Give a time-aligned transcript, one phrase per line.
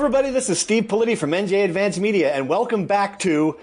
[0.00, 0.30] Everybody.
[0.30, 3.58] This is Steve Politi from NJ Advanced Media, and welcome back to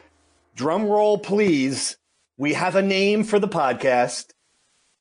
[0.56, 1.98] Drumroll Please.
[2.38, 4.34] We have a name for the podcast.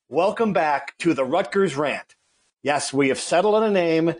[0.09, 2.15] Welcome back to the Rutgers Rant.
[2.63, 4.09] Yes, we have settled on a name.
[4.09, 4.15] Uh,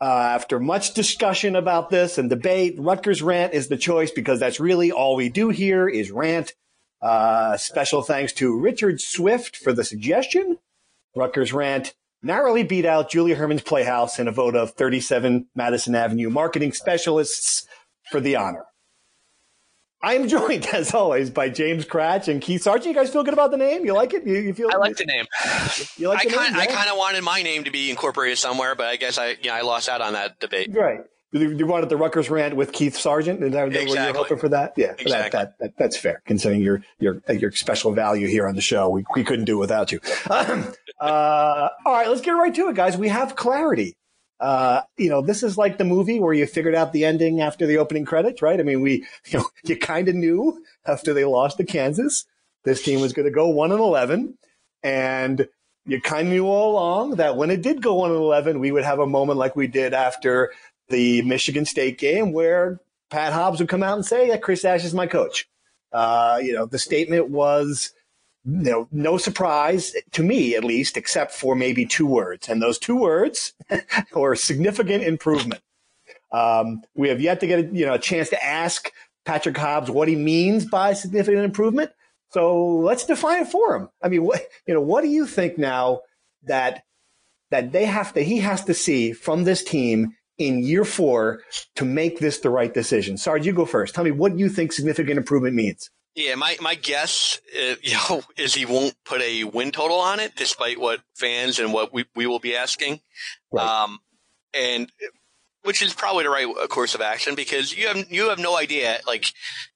[0.00, 4.90] after much discussion about this and debate, Rutgers Rant is the choice because that's really
[4.90, 6.54] all we do here is rant.
[7.00, 10.58] Uh, special thanks to Richard Swift for the suggestion.
[11.14, 16.30] Rutgers Rant narrowly beat out Julia Herman's Playhouse in a vote of 37 Madison Avenue
[16.30, 17.66] marketing specialists
[18.10, 18.64] for the honor.
[20.02, 22.86] I am joined, as always, by James Kratch and Keith Sargent.
[22.86, 23.84] You guys feel good about the name?
[23.84, 24.26] You like it?
[24.26, 24.68] You, you feel?
[24.72, 25.26] I like the name.
[25.96, 26.60] You like I the kind name?
[26.60, 29.54] I kind of wanted my name to be incorporated somewhere, but I guess I yeah
[29.54, 30.70] I lost out on that debate.
[30.72, 31.00] Right.
[31.32, 33.42] You you wanted the Rutgers rant with Keith Sargent?
[33.42, 34.22] Is that you were Exactly.
[34.22, 34.74] hoping for that?
[34.76, 35.30] Yeah, Exactly.
[35.30, 38.88] that, that, that, that's fair, considering your your your special value here on the show.
[38.90, 40.00] We, we couldn't do it without you.
[40.30, 42.96] Um, uh, all right, let's get right to it, guys.
[42.98, 43.96] We have clarity.
[44.40, 47.64] Uh, you know, this is like the movie where you figured out the ending after
[47.66, 48.58] the opening credits, right?
[48.58, 52.26] I mean, we, you know, you kind of knew after they lost to Kansas,
[52.64, 54.36] this team was going to go one and eleven,
[54.82, 55.48] and
[55.86, 58.70] you kind of knew all along that when it did go one and eleven, we
[58.70, 60.52] would have a moment like we did after
[60.88, 62.80] the Michigan State game where
[63.10, 65.48] Pat Hobbs would come out and say, "Yeah, Chris Ash is my coach."
[65.92, 67.92] Uh, you know, the statement was,
[68.44, 72.78] you know, no surprise to me, at least, except for maybe two words, and those
[72.78, 73.52] two words
[74.14, 75.62] were significant improvement.
[76.32, 78.90] Um, we have yet to get a, you know a chance to ask
[79.24, 81.90] Patrick Hobbs what he means by significant improvement.
[82.30, 83.90] So let's define it for him.
[84.02, 86.00] I mean, what you know, what do you think now
[86.44, 86.84] that
[87.50, 91.40] that they have to he has to see from this team in year four
[91.76, 93.16] to make this the right decision?
[93.16, 93.94] Sarge, you go first.
[93.94, 95.90] Tell me what you think significant improvement means.
[96.14, 100.20] Yeah, my my guess, uh, you know, is he won't put a win total on
[100.20, 103.00] it, despite what fans and what we we will be asking,
[103.50, 103.66] Right.
[103.66, 103.98] um,
[104.54, 104.90] and
[105.62, 108.58] which is probably the right uh, course of action because you have you have no
[108.58, 108.98] idea.
[109.06, 109.32] Like,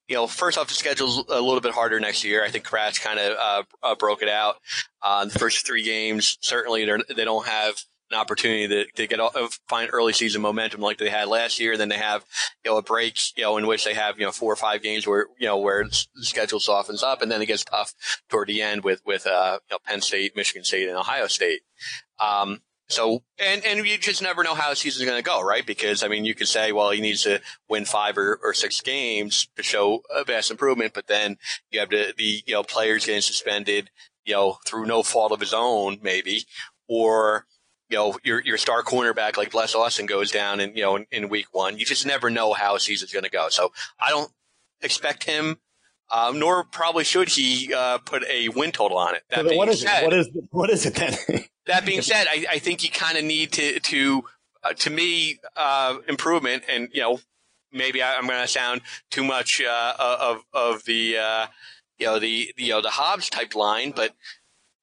[0.08, 2.44] you know, first off, the schedule's a little bit harder next year.
[2.44, 4.56] I think Kratch kind of uh, uh, broke it out.
[5.02, 7.76] Uh, the first three games, certainly they don't have
[8.10, 9.30] an opportunity to, to get uh,
[9.68, 11.76] find early season momentum like they had last year.
[11.76, 12.24] Then they have
[12.64, 14.82] you know a break you know in which they have you know four or five
[14.82, 17.94] games where you know where the schedule softens up, and then it gets tough
[18.28, 21.60] toward the end with with uh, you know, Penn State, Michigan State, and Ohio State.
[22.20, 25.66] Um, so and and you just never know how the season's going to go, right?
[25.66, 28.80] Because I mean, you could say, well, he needs to win five or, or six
[28.80, 31.38] games to show a vast improvement, but then
[31.70, 33.90] you have the the you know players getting suspended,
[34.24, 36.44] you know, through no fault of his own, maybe,
[36.88, 37.46] or
[37.88, 41.06] you know your your star cornerback like Bless Austin goes down in you know in,
[41.10, 41.78] in week one.
[41.78, 43.48] You just never know how a season's going to go.
[43.48, 44.30] So I don't
[44.80, 45.58] expect him.
[46.14, 49.24] Um, nor probably should he uh, put a win total on it.
[49.28, 50.04] That So what is said, it?
[50.04, 51.16] What is what is it then?
[51.66, 54.24] that being said, I, I think you kind of need to to
[54.62, 57.18] uh, to me uh, improvement, and you know
[57.72, 61.46] maybe I, I'm going to sound too much uh, of of the uh,
[61.98, 64.14] you know the you know the Hobbs type line, but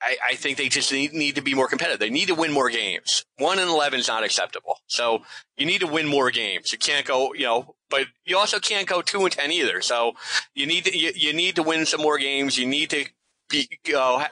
[0.04, 2.00] I, I think they just need, need to be more competitive.
[2.00, 3.26] They need to win more games.
[3.38, 4.78] One and eleven is not acceptable.
[4.88, 5.24] So
[5.58, 6.72] you need to win more games.
[6.72, 9.82] You can't go you know, but you also can't go two and ten either.
[9.82, 10.14] So
[10.54, 12.58] you need to you, you need to win some more games.
[12.58, 13.06] You need to
[13.50, 14.24] be know,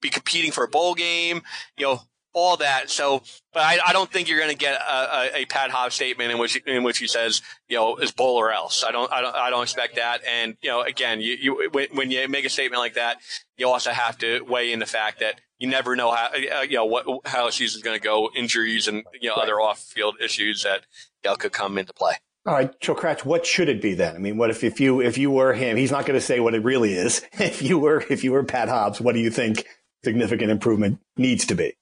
[0.00, 1.42] be competing for a bowl game.
[1.76, 2.00] You know
[2.38, 2.90] all that.
[2.90, 3.22] So,
[3.52, 4.92] but I, I don't think you're going to get a,
[5.36, 8.36] a, a Pat Hobbs statement in which in which he says, you know, is bowl
[8.36, 8.84] or else.
[8.86, 10.22] I don't, I don't, I don't expect that.
[10.26, 13.18] And you know, again, you, you when, when you make a statement like that,
[13.56, 16.76] you also have to weigh in the fact that you never know how, uh, you
[16.76, 19.44] know, what how the season's going to go, injuries and you know Right.
[19.44, 20.82] other off field issues that
[21.24, 22.14] you know, could come into play.
[22.46, 24.14] All right, so Kratch, what should it be then?
[24.16, 25.76] I mean, what if, if you if you were him?
[25.76, 27.22] He's not going to say what it really is.
[27.40, 29.66] If you were if you were Pat Hobbs, what do you think
[30.04, 31.74] significant improvement needs to be?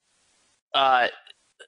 [0.76, 1.08] Uh,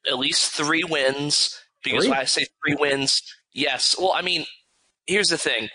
[0.07, 1.59] at least three wins.
[1.83, 2.11] Because Three?
[2.11, 3.23] when I say three wins,
[3.53, 3.97] yes.
[3.99, 4.47] Well, I mean,
[5.07, 5.69] here's the thing.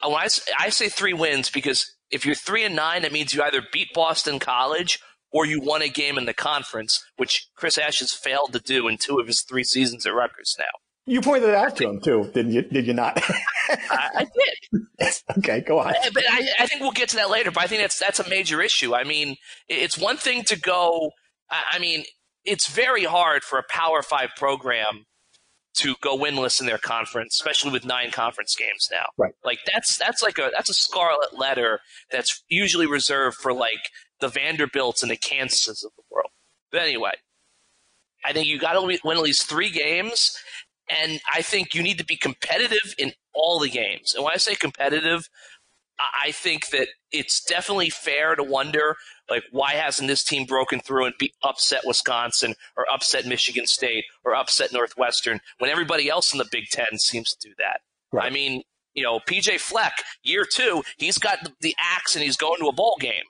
[0.00, 0.28] Uh, When I,
[0.58, 3.88] I say three wins because if you're three and nine, that means you either beat
[3.94, 5.00] Boston College
[5.32, 8.86] or you won a game in the conference, which Chris Ash has failed to do
[8.86, 10.66] in two of his three seasons at Rutgers now.
[11.06, 12.62] You pointed that out to him too, did you?
[12.62, 13.20] Did you not?
[13.68, 14.24] I, I,
[15.00, 15.14] did.
[15.38, 15.92] Okay, go on.
[16.14, 17.50] But I, I, think we'll get to that later.
[17.50, 18.94] But I think that's that's a major issue.
[18.94, 19.36] I mean,
[19.68, 21.10] it's one thing to go.
[21.50, 22.04] I mean,
[22.44, 25.04] it's very hard for a Power Five program
[25.74, 29.06] to go winless in their conference, especially with nine conference games now.
[29.18, 29.32] Right.
[29.44, 31.80] Like that's that's like a that's a scarlet letter
[32.10, 36.30] that's usually reserved for like the Vanderbilts and the Kansases of the world.
[36.70, 37.12] But anyway,
[38.24, 40.36] I think you got to win at least three games,
[40.88, 44.14] and I think you need to be competitive in all the games.
[44.14, 45.28] And when I say competitive,
[45.98, 48.96] I think that it's definitely fair to wonder,
[49.30, 54.04] like, why hasn't this team broken through and be upset Wisconsin or upset Michigan State
[54.24, 57.80] or upset Northwestern when everybody else in the Big Ten seems to do that?
[58.12, 58.26] Right.
[58.26, 58.62] I mean,
[58.94, 62.72] you know, PJ Fleck, year two, he's got the axe and he's going to a
[62.72, 63.24] bowl game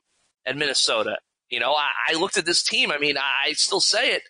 [0.47, 1.19] at Minnesota.
[1.51, 2.91] You know, I, I looked at this team.
[2.91, 4.23] I mean, I, I still say it,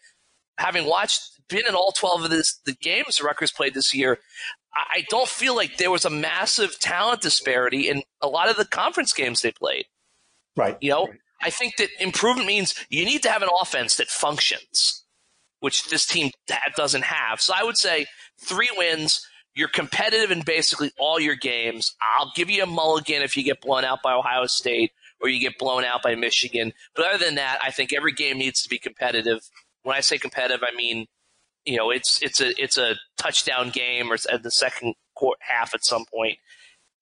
[0.59, 4.19] having watched, been in all 12 of this, the games the Rutgers played this year,
[4.76, 8.65] I don't feel like there was a massive talent disparity in a lot of the
[8.65, 9.87] conference games they played.
[10.56, 10.76] Right.
[10.81, 11.09] You know.
[11.43, 15.05] I think that improvement means you need to have an offense that functions,
[15.61, 16.31] which this team
[16.76, 17.41] doesn't have.
[17.41, 18.06] So I would say
[18.41, 19.26] three wins.
[19.55, 21.94] You're competitive in basically all your games.
[22.00, 25.38] I'll give you a mulligan if you get blown out by Ohio State or you
[25.38, 26.73] get blown out by Michigan.
[26.97, 29.41] But other than that, I think every game needs to be competitive.
[29.82, 31.06] When I say competitive, I mean
[31.65, 35.75] you know, it's it's a it's a touchdown game or at the second quarter, half
[35.75, 36.39] at some point,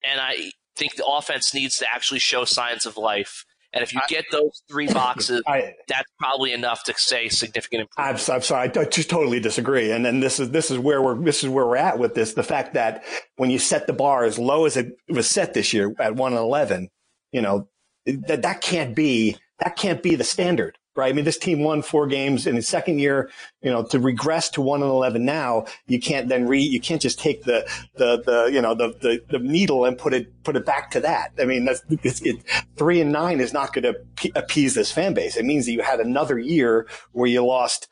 [0.05, 3.44] and I think the offense needs to actually show signs of life.
[3.75, 8.29] And if you get those three boxes, I, that's probably enough to say significant improvement.
[8.29, 9.93] I'm, I'm sorry, I just totally disagree.
[9.93, 12.35] And then this is this is where we're this is where we're at with this.
[12.35, 13.03] The fact that
[13.37, 16.32] when you set the bar as low as it was set this year at one
[16.32, 16.91] and eleven,
[17.32, 17.69] you know
[18.05, 21.10] that that can't be that can't be the standard right?
[21.10, 23.30] I mean, this team won four games in the second year.
[23.62, 27.00] You know, to regress to one and eleven now, you can't then re you can't
[27.00, 30.56] just take the the the you know the the, the needle and put it put
[30.56, 31.32] it back to that.
[31.38, 32.36] I mean, that's it's, it,
[32.76, 35.36] three and nine is not going to appease this fan base.
[35.36, 37.88] It means that you had another year where you lost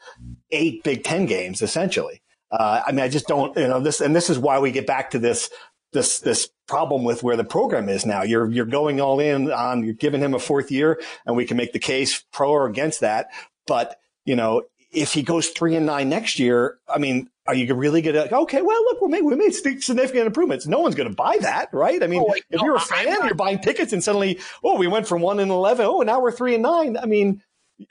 [0.51, 2.23] eight Big Ten games essentially.
[2.51, 4.85] Uh, I mean, I just don't, you know, this, and this is why we get
[4.85, 5.51] back to this
[5.93, 8.23] this this problem with where the program is now.
[8.23, 11.57] You're you're going all in on you're giving him a fourth year, and we can
[11.57, 13.31] make the case pro or against that.
[13.67, 14.63] But you know,
[14.93, 18.35] if he goes three and nine next year, I mean, are you really going to?
[18.35, 20.69] Okay, well, look, we made we made significant improvements.
[20.69, 22.01] No one's going to buy that, right?
[22.03, 24.79] I mean, oh, if no, you're a fan, not, you're buying tickets, and suddenly, oh,
[24.79, 25.87] we went from one and eleven.
[25.87, 26.97] Oh, now we're three and nine.
[26.97, 27.43] I mean.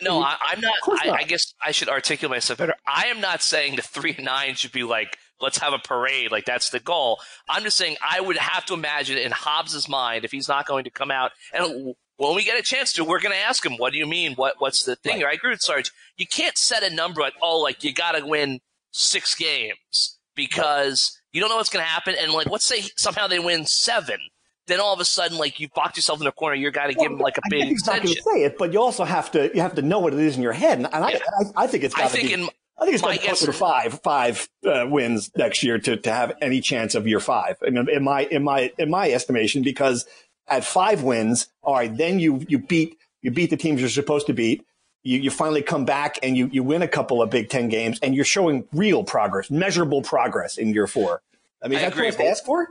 [0.04, 2.76] No, I, am not, I, I guess I should articulate myself better.
[2.86, 6.31] I am not saying the three and nine should be like let's have a parade.
[6.31, 7.19] Like that's the goal.
[7.47, 10.83] I'm just saying I would have to imagine in Hobbs's mind if he's not going
[10.83, 13.77] to come out and when we get a chance to, we're going to ask him,
[13.77, 14.33] what do you mean?
[14.33, 15.21] What what's the thing?
[15.21, 15.31] Right.
[15.31, 15.91] I agree with Sarge.
[16.18, 18.59] You can't set a number like, oh, like you got to win
[18.91, 22.15] six games because you don't know what's going to happen.
[22.19, 24.19] And like, let's say somehow they win seven.
[24.68, 26.95] Then all of a sudden, like you boxed yourself in a corner, you're got to
[26.97, 28.21] well, give him like a big I extension.
[28.21, 30.44] say it, but you also have to you have to know what it is in
[30.44, 31.19] your head, and, I, yeah.
[31.56, 31.95] I, I, think it's.
[31.95, 32.50] I think be, in
[32.80, 36.12] I think it's going to closer to five five uh, wins next year to, to
[36.12, 37.58] have any chance of year five.
[37.66, 40.06] I mean, in my in my in my estimation, because
[40.48, 44.28] at five wins, all right, then you you beat you beat the teams you're supposed
[44.28, 44.66] to beat.
[45.04, 48.00] You, you finally come back and you, you win a couple of Big Ten games,
[48.02, 51.22] and you're showing real progress, measurable progress in year four.
[51.62, 52.68] I mean, I that's what I ask for.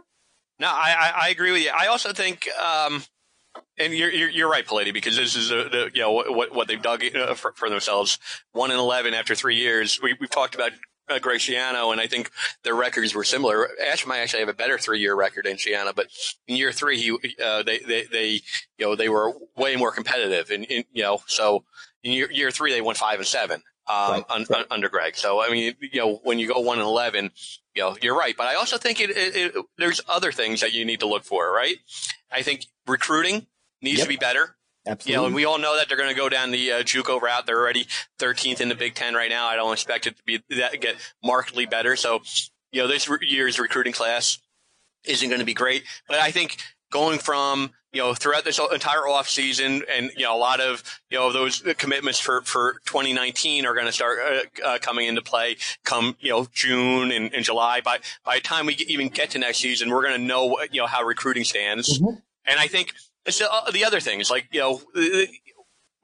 [0.60, 1.70] No, I, I, agree with you.
[1.70, 3.04] I also think um,
[3.78, 6.68] and you're, you're, you're right, Politi, because this is a, the, you know what what
[6.68, 8.18] they've dug uh, for, for, themselves.
[8.52, 10.00] One and eleven after three years.
[10.02, 10.72] We, we've talked about
[11.08, 12.30] uh, Greg Schiano, and I think
[12.64, 13.68] their records were similar.
[13.80, 16.08] Ash might actually have a better three year record than Schiano, but
[16.46, 18.28] in year three, he uh, they, they they
[18.78, 21.64] you know they were way more competitive, and you know so
[22.02, 23.62] in year, year three they won five and seven.
[23.88, 24.60] Um, right, un, right.
[24.60, 25.16] Un, under Greg.
[25.16, 27.30] So, I mean, you know, when you go one and 11,
[27.78, 28.36] you know, you're right.
[28.36, 31.22] But I also think it, it, it, there's other things that you need to look
[31.22, 31.76] for, right?
[32.30, 33.46] I think recruiting
[33.80, 34.06] needs yep.
[34.06, 34.56] to be better.
[34.84, 35.12] Absolutely.
[35.12, 37.20] You know, and we all know that they're going to go down the uh, JUCO
[37.20, 37.46] route.
[37.46, 37.86] They're already
[38.18, 39.46] 13th in the Big Ten right now.
[39.46, 41.94] I don't expect it to be that get markedly better.
[41.94, 42.20] So,
[42.72, 44.38] you know, this year's recruiting class
[45.04, 45.84] isn't going to be great.
[46.08, 46.58] But I think
[46.90, 50.82] going from you know throughout this entire off season, and you know a lot of
[51.10, 55.22] you know those commitments for for 2019 are going to start uh, uh, coming into
[55.22, 57.80] play come you know June and, and, July.
[57.80, 60.58] By by the time we get, even get to next season, we're going to know
[60.70, 61.98] you know how recruiting stands.
[61.98, 62.18] Mm-hmm.
[62.48, 62.94] And I think
[63.26, 64.80] it's the, uh, the other things, like, you know,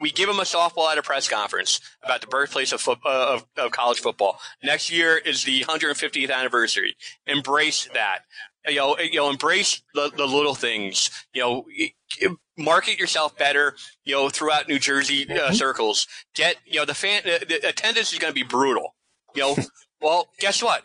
[0.00, 3.46] we give them a softball at a press conference about the birthplace of, uh, of,
[3.56, 4.38] of, college football.
[4.62, 6.96] Next year is the 150th anniversary.
[7.26, 8.20] Embrace that.
[8.66, 11.11] You know, you know, embrace the, the little things.
[11.33, 13.75] You know, market yourself better.
[14.04, 15.54] You know, throughout New Jersey uh, mm-hmm.
[15.54, 16.06] circles.
[16.35, 17.23] Get you know the fan.
[17.25, 18.94] The attendance is going to be brutal.
[19.35, 19.56] You know,
[20.00, 20.85] well, guess what?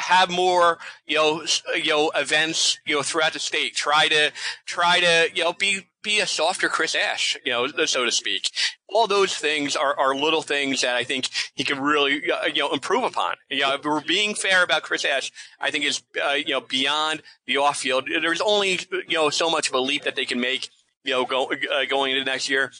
[0.00, 1.44] have more, you know,
[1.76, 3.74] you know, events, you know, throughout the state.
[3.74, 4.32] Try to,
[4.66, 8.50] try to, you know, be, be a softer Chris Ash, you know, so to speak.
[8.88, 12.62] All those things are, are little things that I think he can really, uh, you
[12.62, 13.36] know, improve upon.
[13.48, 15.30] You know, we're being fair about Chris Ash,
[15.60, 18.08] I think is, uh, you know, beyond the off field.
[18.22, 20.68] There's only, you know, so much of a leap that they can make,
[21.04, 22.72] you know, go, uh, going into next year.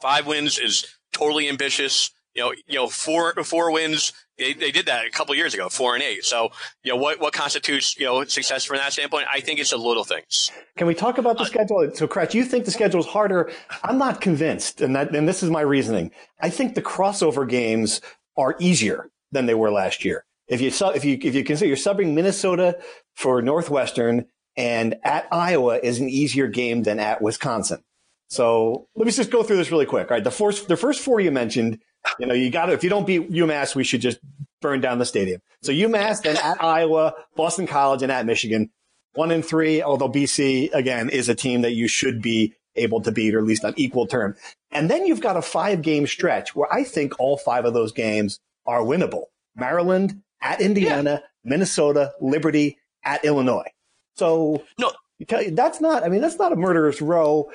[0.00, 2.10] Five wins is totally ambitious.
[2.34, 4.12] You know, you know, four four wins.
[4.38, 6.24] They, they did that a couple years ago, four and eight.
[6.24, 6.50] So,
[6.82, 9.26] you know, what what constitutes you know success from that standpoint?
[9.32, 10.50] I think it's the little things.
[10.76, 11.90] Can we talk about the uh, schedule?
[11.94, 13.50] So, Kratch, you think the schedule is harder?
[13.82, 16.12] I'm not convinced, and that and this is my reasoning.
[16.40, 18.00] I think the crossover games
[18.36, 20.24] are easier than they were last year.
[20.48, 22.78] If you if you if you consider you're subbing Minnesota
[23.14, 27.82] for Northwestern and at Iowa is an easier game than at Wisconsin.
[28.28, 30.10] So let me just go through this really quick.
[30.10, 30.24] All right.
[30.24, 31.80] The first, the first four you mentioned,
[32.18, 34.18] you know, you got to, if you don't beat UMass, we should just
[34.60, 35.40] burn down the stadium.
[35.62, 38.70] So UMass, then at Iowa, Boston College, and at Michigan.
[39.14, 43.10] One and three, although BC, again, is a team that you should be able to
[43.10, 44.36] beat, or at least on equal term.
[44.70, 47.92] And then you've got a five game stretch where I think all five of those
[47.92, 49.24] games are winnable.
[49.56, 51.26] Maryland, at Indiana, yeah.
[51.44, 53.68] Minnesota, Liberty, at Illinois.
[54.14, 56.04] So no, you tell you that's not.
[56.04, 57.50] I mean, that's not a murderous row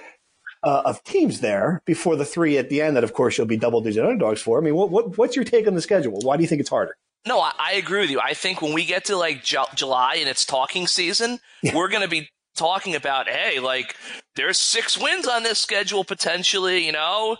[0.65, 3.57] uh, of teams there before the three at the end that, of course, you'll be
[3.57, 4.57] double digit underdogs for.
[4.57, 6.19] I mean, what, what, what's your take on the schedule?
[6.21, 6.97] Why do you think it's harder?
[7.27, 8.19] No, I, I agree with you.
[8.19, 11.75] I think when we get to like J- July and it's talking season, yeah.
[11.75, 13.95] we're going to be talking about, hey, like
[14.35, 17.37] there's six wins on this schedule potentially, you know,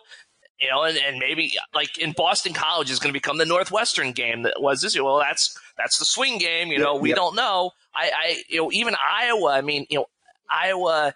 [0.60, 4.12] you know, and, and maybe like in Boston College is going to become the Northwestern
[4.12, 5.03] game that was this year.
[5.03, 6.70] Well, that's that's the swing game.
[6.70, 7.72] You know, we don't know.
[7.94, 9.51] I, I, you know, even Iowa.
[9.51, 10.05] I mean, you know,
[10.50, 11.13] Iowa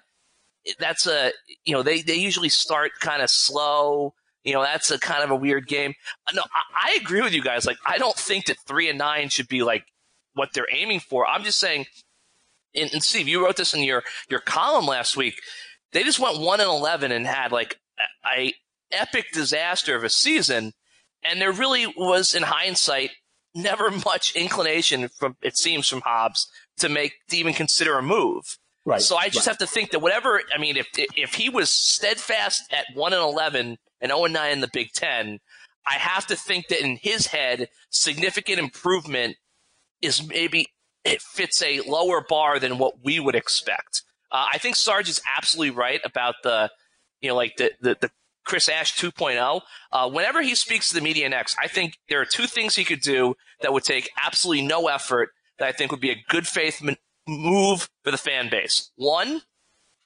[0.79, 1.31] that's a
[1.65, 4.13] you know they they usually start kind of slow.
[4.43, 5.93] You know that's a kind of a weird game.
[6.27, 7.65] Uh, no, I, I agree with you guys.
[7.65, 9.85] Like I don't think that three and nine should be like
[10.33, 11.27] what they're aiming for.
[11.27, 11.85] I'm just saying.
[12.75, 15.41] And, and Steve, you wrote this in your your column last week.
[15.91, 17.79] They just went one and eleven and had like
[18.25, 18.53] a, a
[18.91, 20.73] epic disaster of a season,
[21.23, 23.11] and there really was, in hindsight,
[23.55, 26.47] never much inclination from it seems from Hobbs
[26.77, 28.57] to make to even consider a move.
[28.85, 29.01] Right.
[29.01, 29.51] So I just right.
[29.51, 33.21] have to think that whatever I mean, if if he was steadfast at one and
[33.21, 35.39] eleven and zero and nine in the Big Ten,
[35.87, 39.37] I have to think that in his head, significant improvement
[40.01, 40.67] is maybe
[41.03, 44.03] it fits a lower bar than what we would expect.
[44.31, 46.69] Uh, I think Sarge is absolutely right about the,
[47.21, 48.11] you know, like the the, the
[48.45, 49.61] Chris Ash 2.0.
[49.91, 52.83] Uh, whenever he speaks to the media next, I think there are two things he
[52.83, 56.47] could do that would take absolutely no effort that I think would be a good
[56.47, 56.81] faith
[57.29, 58.91] move for the fan base.
[58.95, 59.41] One,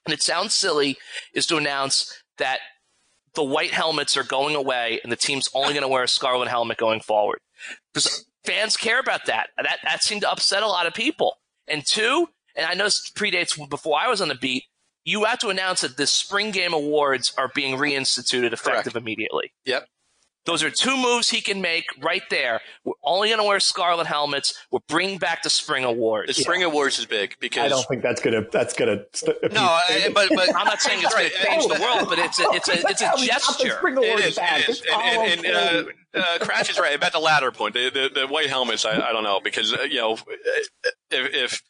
[0.04, 0.96] and it sounds silly,
[1.34, 2.60] is to announce that
[3.34, 6.48] the white helmets are going away and the team's only going to wear a scarlet
[6.48, 7.40] helmet going forward.
[7.92, 9.48] Because fans care about that.
[9.56, 11.38] That that seemed to upset a lot of people.
[11.66, 14.64] And two, and I know this predates before I was on the beat,
[15.04, 18.96] you have to announce that the spring game awards are being reinstituted effective Correct.
[18.96, 19.52] immediately.
[19.64, 19.86] Yep.
[20.46, 22.60] Those are two moves he can make right there.
[22.84, 24.54] We're only going to wear scarlet helmets.
[24.70, 26.28] We're bringing back the spring awards.
[26.28, 26.66] The spring yeah.
[26.66, 29.04] awards is big because I don't think that's gonna that's gonna.
[29.12, 32.18] St- no, I, but but I'm not saying it's going to change the world, but
[32.18, 33.80] it's a it's a it's a gesture.
[33.88, 34.38] It is.
[34.40, 34.82] It is.
[34.92, 37.74] And, and, and uh, uh, Kratch is right about the latter point.
[37.74, 38.84] The, the, the white helmets.
[38.84, 40.18] I, I don't know because uh, you know
[41.10, 41.62] if, if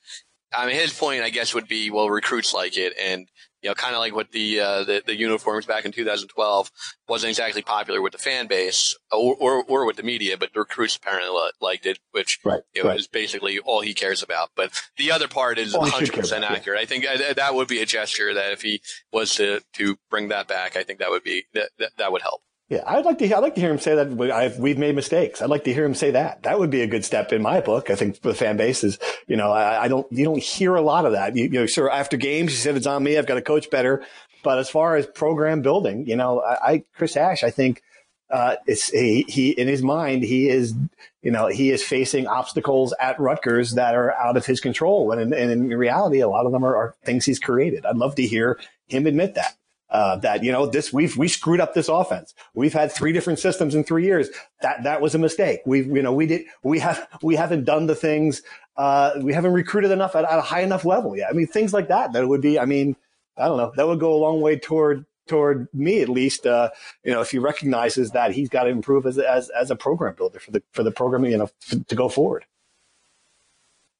[0.53, 3.29] I mean his point, I guess would be well recruits like it and
[3.65, 6.71] you know, kind of like what the, uh, the, the uniforms back in 2012
[7.09, 10.61] wasn't exactly popular with the fan base or, or, or with the media, but the
[10.61, 11.31] recruits apparently
[11.63, 12.99] liked it, which right, you know, right.
[12.99, 14.51] is basically all he cares about.
[14.55, 16.79] But the other part is 100% accurate.
[16.79, 16.83] Yeah.
[16.83, 17.07] I think
[17.37, 20.83] that would be a gesture that if he was to, to bring that back, I
[20.83, 22.43] think that would be, that, that, that would help.
[22.71, 23.31] Yeah, I'd like to.
[23.31, 25.43] I'd like to hear him say that I've, we've made mistakes.
[25.43, 26.45] I'd like to hear him say that.
[26.45, 27.91] That would be a good step in my book.
[27.91, 30.11] I think for the fan base is, you know, I, I don't.
[30.11, 31.37] You don't hear a lot of that.
[31.37, 33.19] You, you know, sure after games, he said it's on me.
[33.19, 34.03] I've got to coach better.
[34.43, 37.83] But as far as program building, you know, I, I Chris Ash, I think
[38.31, 40.75] uh, it's he, he in his mind he is
[41.23, 45.21] you know he is facing obstacles at Rutgers that are out of his control, and
[45.21, 47.85] in, and in reality, a lot of them are, are things he's created.
[47.85, 49.55] I'd love to hear him admit that
[49.95, 52.35] uh, that you know this we've we screwed up this offense.
[52.53, 54.29] We've had three different systems in three years.
[54.61, 55.61] That that was a mistake.
[55.65, 58.43] We've you know we did we have we haven't done the things.
[58.77, 61.31] Uh, we haven't recruited enough at, at, a high enough level yet.
[61.31, 62.13] I mean things like that.
[62.13, 62.59] That would be.
[62.59, 62.97] I mean
[63.37, 63.73] I don't know.
[63.77, 66.45] That would go a long way toward toward me at least.
[66.45, 66.71] Uh,
[67.05, 70.17] you know if he recognizes that he's got to improve as as as a program
[70.17, 71.51] builder for the for the program you know
[71.87, 72.45] to go forward.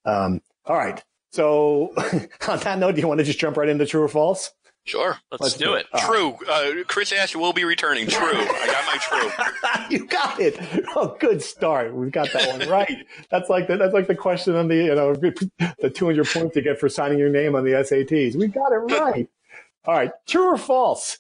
[0.05, 0.43] Um.
[0.67, 1.01] All right.
[1.31, 1.93] So
[2.49, 4.51] on that note, do you want to just jump right into true or false?
[4.87, 5.19] Sure.
[5.31, 5.87] Let's, Let's do do it.
[5.95, 5.99] it.
[6.01, 6.37] True.
[6.47, 8.07] Uh, Chris Ash will be returning.
[8.07, 8.21] True.
[8.33, 9.91] I got my true.
[9.99, 10.59] you got it.
[10.97, 11.93] Oh, good start.
[11.95, 13.05] We've got that one right.
[13.31, 16.63] That's like the, that's like the question on the you know the 200 points you
[16.63, 18.37] get for signing your name on the SATs.
[18.37, 19.29] We got it right.
[19.87, 20.13] All right.
[20.27, 21.19] True or false?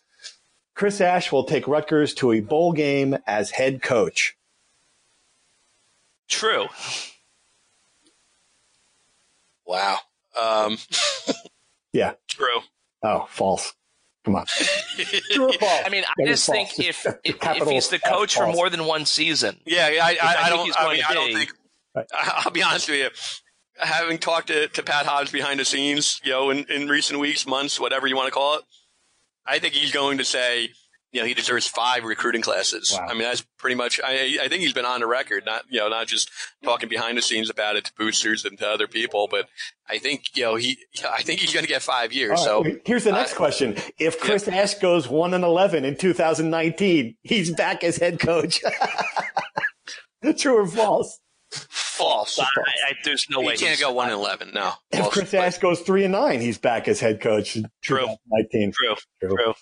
[0.74, 4.36] Chris Ash will take Rutgers to a bowl game as head coach.
[6.28, 6.66] True.
[9.66, 9.98] Wow.
[10.40, 10.78] Um,
[11.92, 12.14] Yeah.
[12.28, 12.60] true.
[13.04, 13.72] Oh, false.
[14.24, 14.46] Come on.
[15.30, 15.82] True or false?
[15.84, 16.88] I mean, I That is just think false.
[16.88, 20.16] if if, if he's the F coach for more than one season, Yeah, I, I,
[20.22, 20.64] I I, don't.
[20.64, 21.50] he's I mean, to I don't think.
[21.94, 22.06] Right.
[22.12, 23.10] I- I'll be honest with you.
[23.84, 27.46] Having talked to, to Pat Hobbs behind the scenes, you know, in, in recent weeks,
[27.46, 28.62] months, whatever you want to call it,
[29.44, 30.70] I think he's going to say,
[31.14, 32.92] you know, he deserves five recruiting classes.
[32.92, 33.06] Wow.
[33.08, 34.00] I mean, that's pretty much.
[34.04, 36.28] I, I think he's been on the record, not you know, not just
[36.64, 39.48] talking behind the scenes about it to boosters and to other people, but
[39.88, 40.76] I think you know he.
[41.08, 42.40] I think he's going to get five years.
[42.40, 45.96] All So here's the next uh, question: If Chris Ash goes one and eleven in
[45.96, 48.60] 2019, he's back as head coach.
[50.36, 51.20] True or false?
[51.50, 52.40] false.
[52.40, 54.50] I, I, there's no he way he can't go one and eleven.
[54.52, 54.72] No.
[54.90, 55.12] If False.
[55.14, 57.54] Chris Ash goes three and nine, he's back as head coach.
[57.54, 58.00] in True.
[58.00, 58.72] 2019.
[58.72, 58.96] True.
[59.20, 59.36] True.
[59.36, 59.54] True.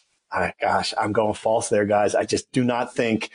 [0.60, 2.14] Gosh, I'm going false there, guys.
[2.14, 3.30] I just do not think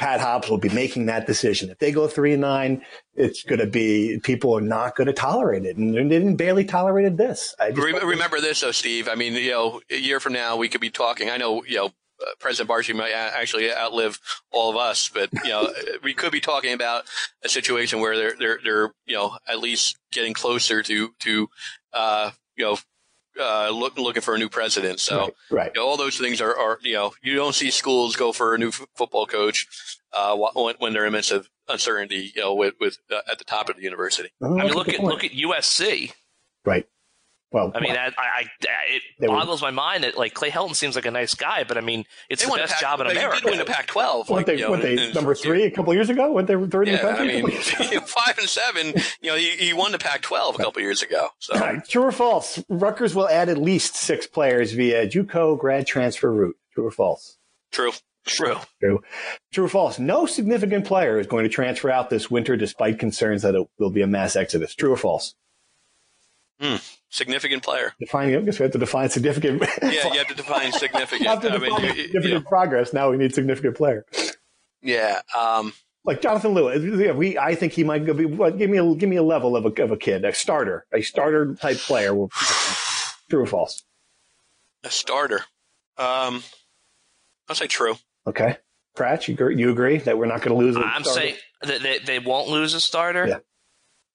[0.00, 1.68] Pat Hobbs will be making that decision.
[1.68, 2.82] If they go three and nine,
[3.14, 6.64] it's going to be people are not going to tolerate it, and they didn't barely
[6.64, 7.54] tolerated this.
[7.60, 9.08] I just Re- remember this, though, Steve.
[9.08, 11.28] I mean, you know, a year from now, we could be talking.
[11.28, 14.18] I know, you know, uh, President Barchi might actually outlive
[14.50, 15.70] all of us, but you know,
[16.02, 17.04] we could be talking about
[17.44, 21.48] a situation where they're they're they're you know at least getting closer to to
[21.92, 22.78] uh, you know
[23.40, 25.00] uh, look, looking for a new president.
[25.00, 25.18] So.
[25.18, 25.72] right, right.
[25.74, 28.54] You know, all those things are, are, you know, you don't see schools go for
[28.54, 29.66] a new f- football coach
[30.12, 33.44] uh, when, when they're in midst of uncertainty, you know, with, with uh, at the
[33.44, 34.30] top of the university.
[34.40, 35.08] Oh, I mean, look at point.
[35.08, 36.12] look at USC.
[36.64, 36.86] right.
[37.52, 38.44] Well, I mean, that, I, I,
[38.90, 41.64] it They were- boggles my mind that like Clay Helton seems like a nice guy,
[41.64, 43.40] but I mean, it's the won the best Pac- job in they America.
[43.40, 44.28] did win the Pac-12.
[44.28, 46.30] weren't like, they, you know, weren't they in- in- number three a couple years ago?
[46.32, 47.42] Weren't they third in the Yeah, I country?
[47.42, 48.94] mean, five and seven.
[49.20, 51.30] You know, he, he won the Pac-12 a couple years ago.
[51.40, 52.62] So All right, true or false?
[52.68, 56.56] Rutgers will add at least six players via JUCO grad transfer route.
[56.74, 57.36] True or false?
[57.72, 57.90] true.
[58.26, 58.58] True.
[58.80, 59.02] True.
[59.50, 59.98] True or false?
[59.98, 63.90] No significant player is going to transfer out this winter despite concerns that it will
[63.90, 64.74] be a mass exodus.
[64.74, 65.34] True or false?
[66.60, 66.76] Hmm.
[67.10, 67.92] Significant player.
[68.00, 69.62] Defining, I guess we have to define significant.
[69.82, 71.28] Yeah, you have to define significant.
[71.28, 74.06] After I mean, defining you- you- significant progress, now we need significant player.
[74.82, 75.20] yeah.
[75.36, 75.72] Um,
[76.04, 78.24] Like Jonathan Lewis, yeah, we I think he might be.
[78.24, 78.56] What?
[78.58, 81.02] Give me a give me a level of a of a kid, a starter, a
[81.02, 82.14] starter type player.
[82.14, 82.30] Will,
[83.28, 83.82] true or false?
[84.82, 85.40] a starter.
[85.98, 86.42] Um,
[87.48, 87.96] I'll say true.
[88.26, 88.56] Okay,
[88.96, 90.74] Kratch, you agree, you agree that we're not going to lose?
[90.76, 91.20] a I'm starter?
[91.20, 93.26] saying that they, they won't lose a starter.
[93.26, 93.34] Yeah.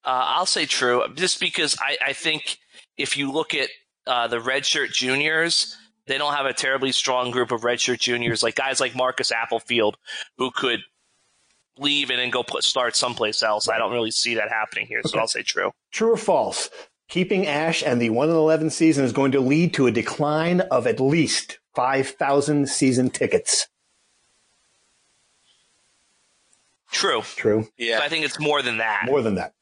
[0.03, 2.57] Uh, I'll say true, just because I, I think
[2.97, 3.69] if you look at
[4.07, 5.75] uh, the redshirt juniors,
[6.07, 9.95] they don't have a terribly strong group of redshirt juniors, like guys like Marcus Applefield,
[10.37, 10.81] who could
[11.77, 13.67] leave and then go put, start someplace else.
[13.67, 15.71] I don't really see that happening here, so I'll say true.
[15.91, 16.69] True or false?
[17.07, 20.61] Keeping Ash and the 1 in 11 season is going to lead to a decline
[20.61, 23.67] of at least 5,000 season tickets.
[26.91, 27.21] True.
[27.21, 27.67] True.
[27.77, 29.03] Yeah, But I think it's more than that.
[29.05, 29.53] More than that.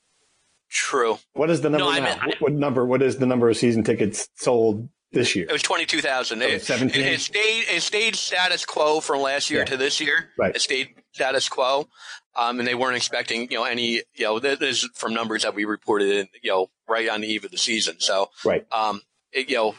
[0.73, 1.19] True.
[1.33, 2.05] What is the number No, I now?
[2.05, 2.85] meant- I- what, what number?
[2.85, 5.45] What is the number of season tickets sold this year?
[5.47, 6.41] It was twenty-two thousand.
[6.41, 7.01] Oh, It, 17?
[7.01, 7.65] it, it stayed.
[7.69, 9.65] It stayed status quo from last year Yeah.
[9.65, 10.29] to this year.
[10.37, 10.55] Right.
[10.55, 11.87] It stayed status quo,
[12.35, 15.53] um, and they weren't expecting you know any you know this is from numbers that
[15.55, 17.95] we reported in you know right on the eve of the season.
[17.99, 18.65] So Right.
[18.71, 19.75] um, it, you know,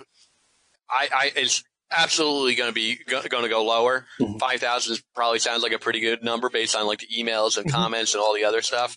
[0.89, 1.65] I, I it's
[1.97, 4.07] absolutely going to be going to go lower.
[4.21, 4.39] Mhm.
[4.41, 7.67] Five thousand probably sounds like a pretty good number based on like the emails and
[7.67, 7.73] Mhm.
[7.73, 8.97] comments and all the other stuff.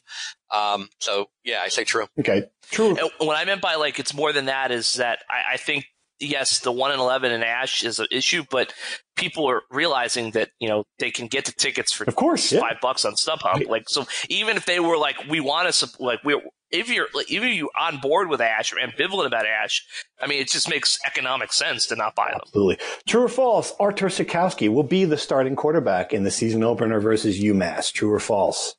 [0.52, 2.08] Um, so yeah, I say true.
[2.20, 2.44] Okay.
[2.72, 2.98] True.
[2.98, 5.86] And what I meant by like it's more than that is that I, I think
[6.20, 8.74] yes, the one in eleven in Ash is an issue, but
[9.16, 12.52] people are realizing that you know they can get the tickets for Of course.
[12.52, 12.62] Yeah.
[12.62, 13.68] five bucks on StubHub.
[13.68, 17.32] Like so, even if they were like, we want to like we if you're like,
[17.32, 19.86] even if you're on board with Ash or ambivalent about Ash,
[20.22, 22.42] I mean, it just makes economic sense to not buy them.
[22.46, 22.78] Absolutely.
[23.08, 23.74] True or false?
[23.80, 27.92] Artur Sitkowski will be the starting quarterback in the season opener versus UMass.
[27.94, 28.76] True or false?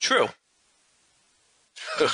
[0.00, 0.28] True.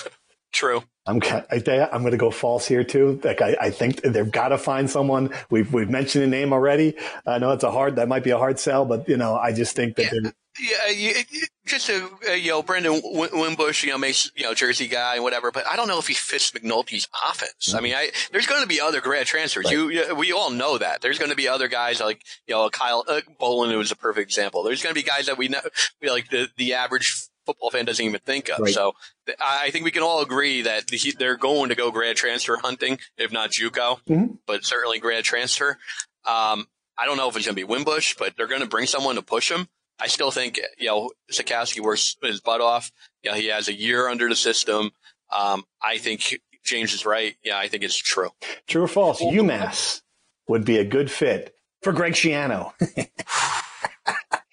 [0.53, 0.83] True.
[1.09, 3.21] I'm I I'm going to go false here too.
[3.25, 5.33] Like I, I think they've got to find someone.
[5.49, 6.97] We've we've mentioned a name already.
[7.27, 9.53] I know it's a hard that might be a hard sell, but you know I
[9.53, 13.91] just think that they're Yeah, you, you- just a, uh, you know, Brandon Wimbush, you
[13.91, 16.51] know, makes you know Jersey guy and whatever, but I don't know if he fits
[16.53, 17.75] McNulty's offense.
[17.75, 19.67] I mean, I there's going to be other grad transfers.
[19.67, 19.75] Right.
[19.75, 21.03] You, we all know that.
[21.03, 23.97] There's going to be other guys like you know Kyle uh, Bolin, who was a
[23.97, 24.63] perfect example.
[24.63, 25.61] There's going to be guys that we know,
[26.01, 28.59] we like the the average football fan doesn't even think of.
[28.61, 28.73] Right.
[28.75, 28.93] So
[29.27, 32.57] th- I think we can all agree that he, they're going to go grad transfer
[32.57, 34.39] hunting, if not JUCO, Mhm.
[34.47, 35.79] but certainly grad transfer.
[36.27, 36.67] Um,
[36.99, 39.15] I don't know if it's going to be Wimbush, but they're going to bring someone
[39.17, 39.69] to push him.
[39.99, 42.91] I still think, you know, Sitkowski works his butt off.
[43.23, 44.91] You know, he has a year under the system.
[45.37, 47.35] Um, I think James is right.
[47.43, 48.31] Yeah, I think it's true.
[48.67, 49.21] True or false?
[49.23, 50.03] UMass
[50.49, 52.73] would be a good fit for Greg Schiano.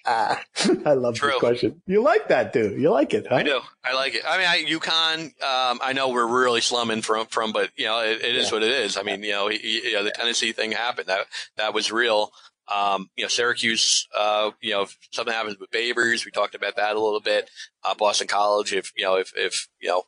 [0.86, 1.32] I love True.
[1.32, 1.82] this question.
[1.88, 2.80] You like that, dude?
[2.80, 3.28] You like it?
[3.28, 3.36] Huh?
[3.36, 3.60] I do.
[3.84, 4.22] I like it.
[4.28, 5.24] I mean, I, UConn.
[5.44, 8.64] Um, I know we're really slumming from from, but you know, it, it is what
[8.64, 8.98] it is.
[8.98, 11.08] I mean, you know, he, he- you know, the Tennessee thing happened.
[11.08, 11.26] That
[11.58, 12.32] that was real.
[12.74, 14.08] Um, you know, Syracuse.
[14.18, 17.50] Uh, you know, if something happens with Babers, we talked about that a little bit.
[17.84, 18.74] Uh, Boston College.
[18.74, 20.04] If you know, if if you know,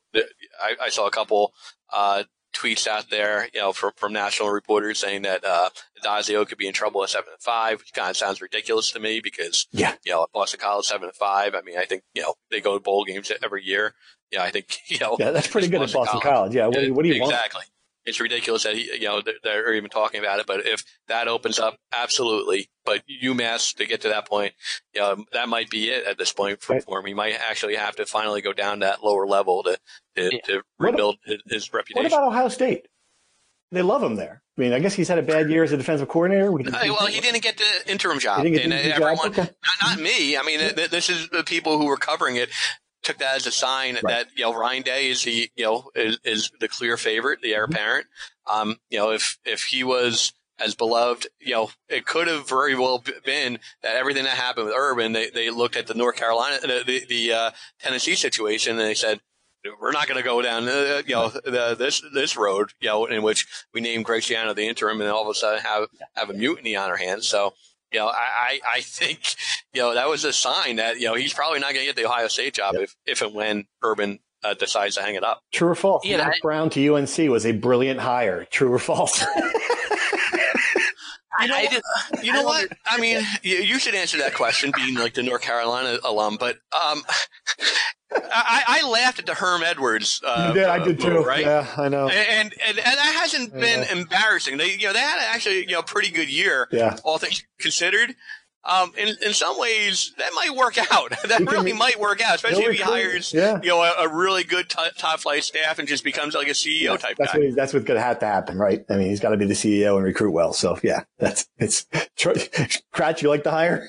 [0.62, 1.54] I, I saw a couple
[1.94, 5.70] uh, tweets out there, you know, from from national reporters saying that uh,
[6.04, 9.00] Addazio could be in trouble at seven and five, which kind of sounds ridiculous to
[9.00, 9.96] me because Yeah.
[10.06, 11.54] you know, at Boston College seven and five.
[11.56, 13.94] I mean, I think you know they go to bowl games every year.
[14.32, 15.16] Yeah, I think you know.
[15.20, 16.54] Yeah, that's pretty good at Boston College.
[16.56, 16.66] Yeah.
[16.68, 17.34] What, do you- what do you want?
[17.34, 17.64] exactly.
[18.08, 20.48] It's ridiculous that he, you know they're, they're even talking about it.
[20.48, 22.70] But if that opens up, absolutely.
[22.86, 24.54] But UMass to get to that point,
[24.96, 27.06] you know, that might be it at this point for, for him.
[27.06, 29.78] He might actually have to finally go down that lower level to
[30.16, 30.40] to, Yeah.
[30.46, 31.18] to What rebuild
[31.48, 32.04] his, reputation.
[32.12, 32.88] What about Ohio State?
[33.72, 34.42] They love him there.
[34.58, 36.50] I mean, I guess he's had a bad year as a defensive coordinator.
[36.52, 38.38] We can- well, he didn't get the interim job.
[38.46, 39.40] He didn't get the interim everyone, job?
[39.46, 39.52] Okay.
[39.82, 40.38] not, not me.
[40.38, 42.50] I mean, th- th- this is the people who were covering it
[43.08, 46.20] took that as a sign that you know Ryan Day is the you know is,
[46.24, 47.74] is the clear favorite, the heir Mm-hmm.
[47.74, 48.08] apparent.
[48.52, 52.76] Um, you know, if if he was as beloved, you know, it could have very
[52.76, 56.60] well been that everything that happened with Urban, they they looked at the North Carolina,
[56.62, 59.20] the the, the uh, Tennessee situation, and they said.
[59.82, 63.06] We're not going to go down, uh, you know, the, this this road, you know,
[63.06, 66.30] in which we name Greg Schiano the interim, and all of a sudden have have
[66.30, 67.28] a mutiny on our hands.
[67.28, 67.54] So,
[67.92, 69.20] you know, I, I, I think,
[69.74, 71.96] you know, that was a sign that, you know, he's probably not going to get
[71.96, 75.42] the Ohio State job if, if and when Urban uh, decides to hang it up.
[75.54, 76.06] True or false?
[76.06, 78.46] Yeah, Matt I- Brown to UNC was a brilliant hire.
[78.52, 79.24] True or false?
[81.38, 82.60] I, I just, You I know what?
[82.62, 86.38] wonder- I mean, you, you should answer that question, being like the North Carolina alum.
[86.40, 87.04] But um,
[88.12, 90.22] I, I laughed at the Herm Edwards.
[90.26, 90.66] Uh, you did.
[90.70, 91.24] I did move, too.
[91.24, 91.42] right?
[91.46, 92.08] Yeah, I know.
[92.08, 94.58] And, and and that hasn't been embarrassing.
[94.58, 96.98] They you know they had actually you know pretty good year, Yeah.
[97.04, 98.16] all things considered.
[98.68, 101.14] Um, in in some ways that might work out.
[101.28, 103.62] that really might work out, especially if he hires Yeah.
[103.64, 106.52] you know a, a really good t- top flight staff and just becomes like a
[106.52, 107.40] CEO type that's guy.
[107.40, 108.84] what that's what's going to have to happen, right?
[108.90, 110.52] I mean, he's got to be the CEO and recruit well.
[110.52, 111.86] So yeah, that's it's.
[112.18, 113.88] Kratch, you like the hire?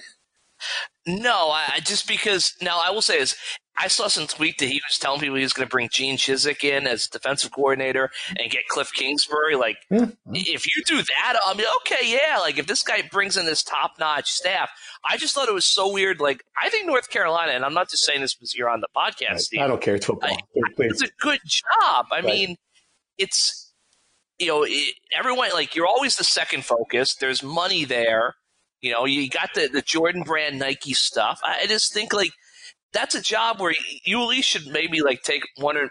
[1.07, 3.35] No, I, I just because now I will say is
[3.81, 6.17] I saw some tweet that he was telling people he was going to bring Gene
[6.17, 9.55] Chizik in as defensive coordinator and get Kliff Kingsbury.
[9.57, 10.07] Like, Yeah.
[10.33, 12.39] if you do that, I mean, okay, yeah.
[12.39, 14.71] Like, if this guy brings in this top notch staff,
[15.09, 16.21] I just thought it was so weird.
[16.21, 18.89] Like, I think North Carolina, and I'm not just saying this because you're on the
[18.97, 19.61] podcast, Steve.
[19.61, 19.95] I don't care.
[19.95, 20.37] It's football.
[20.55, 22.07] It's a good job.
[22.11, 22.25] I Right.
[22.25, 22.57] mean,
[23.17, 23.73] it's
[24.39, 27.15] you know it, everyone like you're always the second focus.
[27.17, 28.35] There's money there.
[28.81, 31.41] You know, you got the the Jordan brand Nike stuff.
[31.43, 32.31] I just think like
[32.93, 33.75] that's a job where
[34.05, 35.89] you at least should maybe like take one or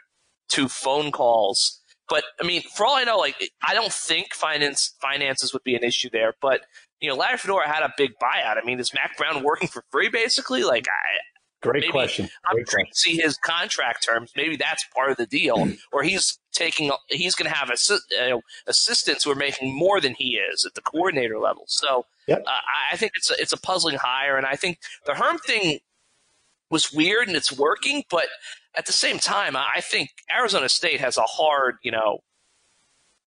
[0.49, 1.81] two phone calls.
[2.09, 3.35] But I mean, for all I know, like
[3.67, 6.33] I don't think finance finances would be an issue there.
[6.41, 6.61] But
[6.99, 8.57] you know, Larry Fedora had a big buyout.
[8.61, 10.63] I mean, is Mack Brown working for free basically?
[10.63, 11.19] Like I,
[11.61, 12.29] Great maybe- question.
[12.47, 14.31] I'm trying to see his contract terms.
[14.37, 16.91] Maybe that's part of the deal, or he's taking.
[17.09, 20.75] He's going to have assi- uh, assistants who are making more than he is at
[20.75, 21.63] the coordinator level.
[21.67, 22.43] So Yep.
[22.45, 25.39] uh, I- I think it's a, it's a puzzling hire, and I think the Herm
[25.39, 25.79] thing
[26.69, 28.27] was weird and it's working, but
[28.75, 32.19] at the same time, I think Arizona State has a hard, you know.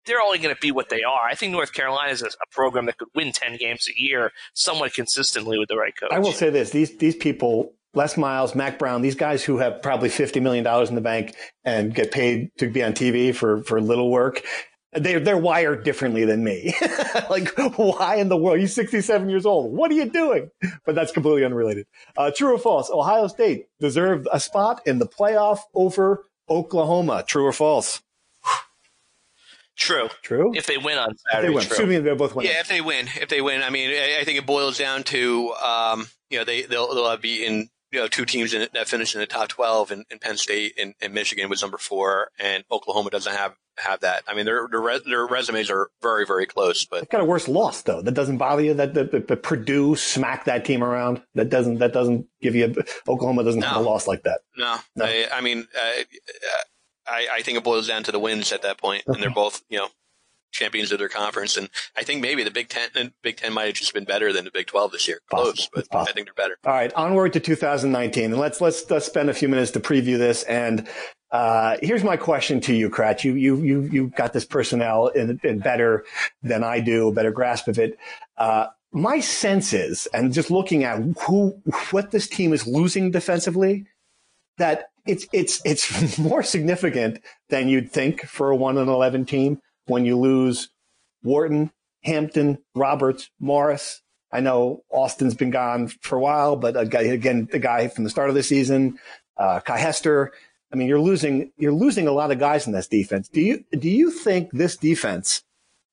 [0.06, 1.26] They're only going to be what they are.
[1.26, 4.32] I think North Carolina is a, a program that could win ten games a year
[4.54, 6.10] somewhat consistently with the right coach.
[6.10, 9.82] I will say this: these these people, Les Miles, Mack Brown, these guys who have
[9.82, 13.62] probably fifty million dollars in the bank and get paid to be on TV for
[13.64, 14.42] for little work.
[14.92, 16.74] They're they're wired differently than me.
[17.30, 18.58] like, why in the world?
[18.58, 19.76] You're 67 years old.
[19.76, 20.50] What are you doing?
[20.86, 21.86] But that's completely unrelated.
[22.16, 22.90] Uh, true or false?
[22.90, 27.22] Ohio State deserved a spot in the playoff over Oklahoma.
[27.26, 28.02] True or false?
[29.76, 30.08] True.
[30.22, 30.52] True.
[30.56, 31.72] If they win on they Saturday, win, true.
[31.72, 32.46] assuming they both win.
[32.46, 35.04] Yeah, if they win, if they win, I mean, I, I think it boils down
[35.04, 38.88] to, um, you know, they they'll they'll have beaten you know two teams in, that
[38.88, 42.30] finish in the top twelve, and, and Penn State and, and Michigan was number four,
[42.38, 44.24] and Oklahoma doesn't have have that.
[44.26, 47.24] I mean, their their, res, their resumes are very very close, but They've got a
[47.24, 48.02] worse loss though.
[48.02, 48.74] That doesn't bother you.
[48.74, 51.22] That the, Purdue smacked that team around.
[51.34, 54.40] That doesn't that doesn't give you a, Oklahoma doesn't have a loss like that.
[54.56, 55.04] no, No.
[55.04, 56.04] I, I mean, I
[57.32, 59.78] I think it boils down to the wins at that point, and they're both you
[59.78, 59.88] know
[60.50, 63.66] champions of their conference, and I think maybe the Big Ten, and Big Ten might
[63.66, 65.20] have just been better than the Big Twelve this year.
[65.30, 66.56] Close, but I think they're better.
[66.64, 70.18] All right, onward to 2019, and let's let's, let's spend a few minutes to preview
[70.18, 70.42] this.
[70.44, 70.88] And
[71.30, 73.24] uh, here's my question to you, Kratch.
[73.24, 76.04] You you you you got this personnel in, in better
[76.42, 77.98] than I do, a better grasp of it.
[78.36, 81.50] Uh, my sense is, and just looking at who
[81.90, 83.86] what this team is losing defensively,
[84.56, 89.60] that it's it's it's more significant than you'd think for a one and eleven team
[89.88, 90.68] when you lose
[91.22, 91.72] Wharton,
[92.04, 94.02] Hampton, Roberts, Morris.
[94.30, 98.28] I know Austin's been gone for a while, but again, the guy from the start
[98.28, 98.98] of the season,
[99.36, 100.32] uh, Kiy Hester.
[100.72, 103.28] I mean, you're losing you're losing a lot of guys in this defense.
[103.28, 105.42] Do you do you think this defense,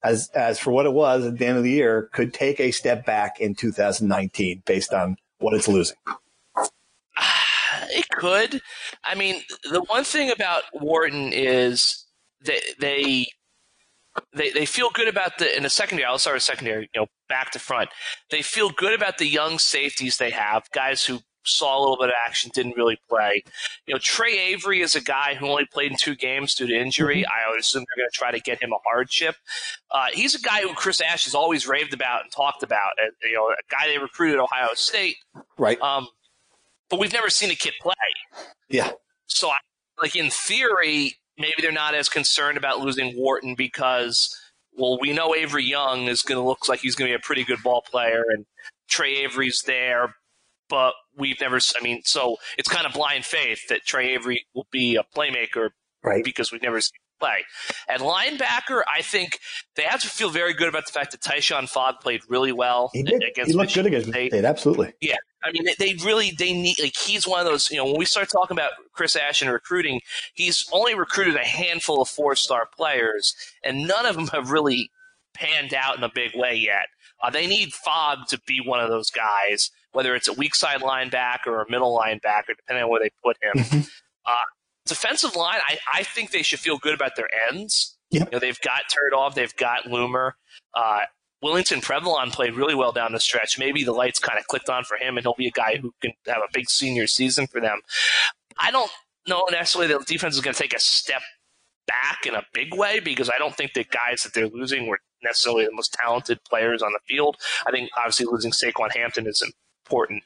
[0.03, 2.71] as as for what it was at the end of the year, could take a
[2.71, 5.97] step back in 2019 based on what it's losing?
[7.89, 8.62] It could.
[9.05, 12.05] I mean, the one thing about Wharton is
[12.41, 13.27] that they
[14.34, 16.06] they, they feel good about the in the secondary.
[16.06, 16.89] I'll start with secondary.
[16.93, 17.89] You know, back to front.
[18.32, 22.10] They feel good about the young safeties they have, guys who saw a little bit
[22.10, 23.43] of action, didn't really play.
[23.86, 26.73] You know, Trey Avery is a guy who only played in two games due to
[26.73, 27.17] injury.
[27.17, 27.47] Mm-hmm.
[27.47, 29.36] I would assume they're going to try to get him a hardship.
[29.91, 32.91] Uh, he's a guy who Chris Ash has always raved about and talked about.
[33.01, 35.17] Uh, you know, a guy they recruited at Ohio State.
[35.58, 35.80] Right.
[35.82, 36.08] Um,
[36.89, 37.93] but we've never seen a kid play.
[38.69, 38.91] Yeah.
[39.28, 39.58] So, I,
[40.01, 44.36] like in theory, maybe they're not as concerned about losing Wharton because,
[44.74, 47.26] well, we know Avery Young is going to look like he's going to be a
[47.26, 48.45] pretty good ball player, and
[48.89, 50.15] Trey Avery's there,
[50.69, 51.58] but we've never.
[51.58, 55.69] I mean, so it's kind of blind faith that Trey Avery will be a playmaker,
[56.04, 56.24] right?
[56.24, 57.45] Because we've never seen play.
[57.88, 59.39] At linebacker, I think
[59.75, 62.89] they have to feel very good about the fact that Tyshon Fogg played really well.
[62.93, 63.23] He did.
[63.23, 64.32] Against he looked Michigan good against State.
[64.32, 64.45] State.
[64.45, 64.93] Absolutely.
[65.01, 65.17] Yeah.
[65.43, 67.69] I mean, they really they need like he's one of those.
[67.69, 70.01] You know, when we start talking about Chris Ashton recruiting,
[70.34, 74.89] he's only recruited a handful of four star players, and none of them have really
[75.36, 76.88] panned out in a big way yet.
[77.21, 80.82] Uh, they need Fogg to be one of those guys, whether it's a weak side
[80.82, 83.63] linebacker or a middle linebacker, depending on where they put him.
[83.63, 83.80] Mm-hmm.
[84.25, 84.36] Uh,
[84.86, 87.98] defensive line, I, I think they should feel good about their ends.
[88.12, 88.28] Yep.
[88.28, 90.34] You know, they've got Tverdov, they've got Lumor.
[90.74, 91.02] Uh,
[91.43, 93.60] Willington Previlon played really well down the stretch.
[93.60, 95.93] Maybe the lights kind of clicked on for him, and he'll be a guy who
[96.02, 97.82] can have a big senior season for them.
[98.60, 98.89] I don't
[99.28, 101.21] know necessarily the defense is going to take a step
[101.88, 105.00] back in a big way because I don't think the guys that they're losing were
[105.24, 107.38] necessarily the most talented players on the field.
[107.67, 109.43] I think obviously losing Saquan Hampton is
[109.86, 110.24] important.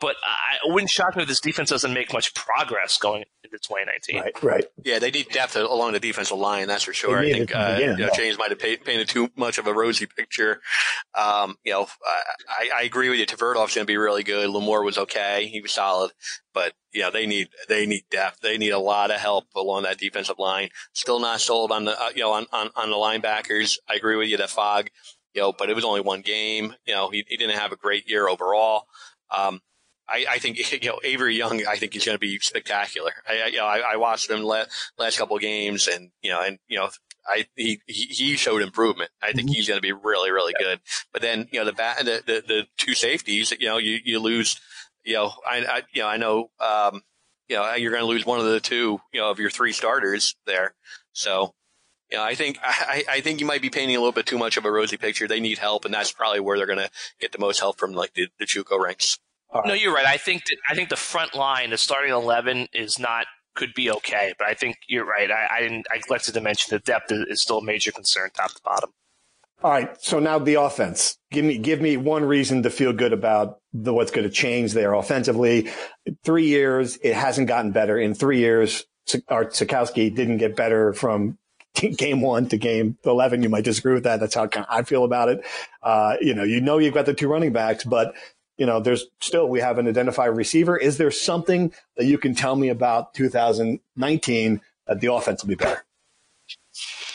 [0.00, 4.20] But I wouldn't shock me if this defense doesn't make much progress going into 2019.
[4.20, 4.64] Right, right.
[4.84, 6.68] Yeah, they need depth along the defensive line.
[6.68, 7.18] That's for sure.
[7.18, 10.60] I think uh, you know, James might have painted too much of a rosy picture.
[11.14, 11.86] Um, you know,
[12.48, 13.26] I, I agree with you.
[13.26, 14.48] Tverdov's going to be really good.
[14.50, 15.48] Lumor was okay.
[15.50, 16.12] He was solid.
[16.52, 18.40] But you know, they need they need depth.
[18.40, 20.70] They need a lot of help along that defensive line.
[20.92, 23.78] Still not sold on the uh, you know on, on on the linebackers.
[23.88, 24.90] I agree with you that Fogg
[25.34, 26.74] you know, but it was only one game.
[26.86, 28.86] You know, he, he didn't have a great year overall.
[29.30, 29.60] Um,
[30.08, 31.66] I, I, think you know Avery Young.
[31.66, 33.12] I think he's going to be spectacular.
[33.28, 36.40] I, you know, I, I watched him last, last couple of games, and you know,
[36.40, 36.88] and you know,
[37.26, 39.10] I he he showed improvement.
[39.22, 39.54] I think mm-hmm.
[39.54, 40.80] he's going to be really really good.
[41.12, 43.52] But then you know the bat the, the, the two safeties.
[43.58, 44.60] You know, you you lose.
[45.04, 46.50] You know, I, I you know I know.
[46.60, 47.02] Um,
[47.48, 49.00] you know, you're going to lose one of the two.
[49.12, 50.74] You know, of your three starters there.
[51.12, 51.54] So
[52.10, 54.38] you know, I think I, I think you might be painting a little bit too
[54.38, 55.28] much of a rosy picture.
[55.28, 56.90] They need help, and that's probably where they're going to
[57.20, 59.18] get the most help from, like the, the JUCO ranks.
[59.54, 59.66] Right.
[59.66, 60.06] No, you're right.
[60.06, 63.90] I think that I think the front line, the starting eleven, is not could be
[63.90, 65.30] okay, but I think you're right.
[65.30, 65.86] I, I didn't.
[65.92, 68.90] I neglected to mention the depth is, is still a major concern, top to bottom.
[69.62, 70.00] All right.
[70.00, 71.18] So now the offense.
[71.30, 74.72] Give me give me one reason to feel good about the what's going to change
[74.72, 75.70] there offensively.
[76.24, 77.98] Three years, it hasn't gotten better.
[77.98, 78.84] In three years,
[79.28, 81.38] Art Sitkowski didn't get better from
[81.96, 83.42] game one to game 11.
[83.42, 84.20] You might disagree with that.
[84.20, 85.44] That's how I feel about it.
[85.82, 88.14] Uh, you know, you know, you've got the two running backs, but
[88.56, 90.76] you know, there's still, we have an identified receiver.
[90.76, 95.54] Is there something that you can tell me about 2019 that the offense will be
[95.54, 95.84] better?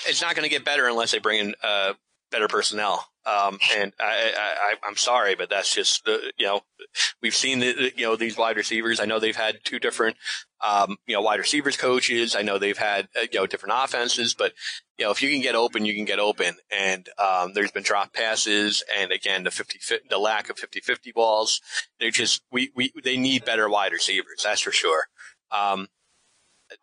[0.08, 1.94] It's not going to get better unless they bring in uh,
[2.32, 3.08] better personnel.
[3.26, 6.62] Um, and I, I, am sorry, but that's just the, you know,
[7.22, 9.00] we've seen the, you know, these wide receivers.
[9.00, 10.18] I know they've had two different,
[10.62, 12.36] um, you know, wide receivers coaches.
[12.36, 14.52] I know they've had, uh, you know, different offenses, but,
[14.98, 16.56] you know, if you can get open, you can get open.
[16.70, 21.12] And, um, there's been drop passes and again, the 50, the lack of 50 50
[21.14, 21.62] balls.
[22.00, 24.42] They're just, we, we, they need better wide receivers.
[24.44, 25.06] That's for sure.
[25.50, 25.88] Um,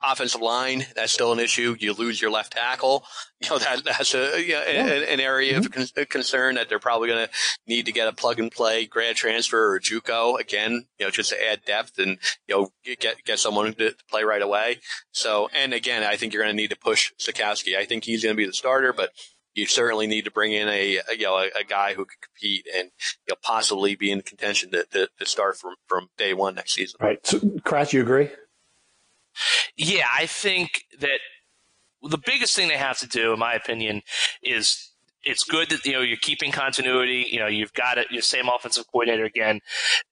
[0.02, 1.76] offensive line, that's still an issue.
[1.78, 3.04] You lose your left tackle.
[3.42, 4.86] You know, that, that's a, you know, yeah.
[4.86, 5.82] an, an, area mm-hmm.
[5.82, 7.32] of con- concern that they're probably going to
[7.66, 11.30] need to get a plug and play grad transfer or JUCO again, you know, just
[11.30, 12.68] to add depth and, you know,
[13.00, 14.80] get, get someone to, play right away.
[15.12, 17.76] So, and again, I think you're going to need to push Sitkowski.
[17.78, 19.10] I think he's going to be the starter, but
[19.54, 22.18] you certainly need to bring in a, a you know a, a, guy who can
[22.22, 22.90] compete and
[23.26, 26.74] you know, possibly be in contention to, to, to, start from from day one next
[26.74, 26.98] season.
[27.00, 28.30] Right, so, Kratch, you agree?
[29.76, 31.20] Yeah, I think that
[32.02, 34.02] the biggest thing they have to do, in my opinion,
[34.42, 34.90] is
[35.22, 37.26] it's good that you know you're keeping continuity.
[37.30, 39.60] You know, you've got it, your same offensive coordinator again.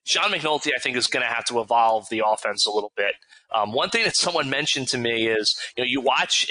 [0.04, 3.14] John McNulty, I think, is going to have to evolve the offense a little bit.
[3.54, 6.50] Um, one thing that someone mentioned to me is, you know, you watch,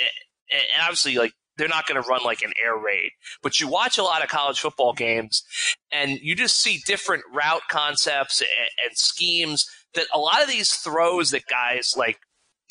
[0.51, 3.11] and obviously, like they're not going to run like an air raid,
[3.41, 5.43] but you watch a lot of college football games,
[5.91, 8.49] and you just see different route concepts and,
[8.85, 12.19] and schemes that a lot of these throws that guys like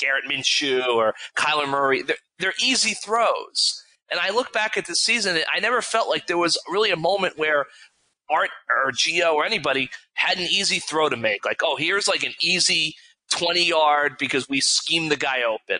[0.01, 4.95] Gardner Minshew or Kyler Murray, they're, they're easy throws and I look back at the
[4.95, 7.65] season, I never felt like there was really a moment where
[8.29, 11.45] Art or Gio or anybody had an easy throw to make.
[11.45, 12.95] Like, oh, here's like an easy
[13.31, 15.79] 20 yard because we schemed the guy open.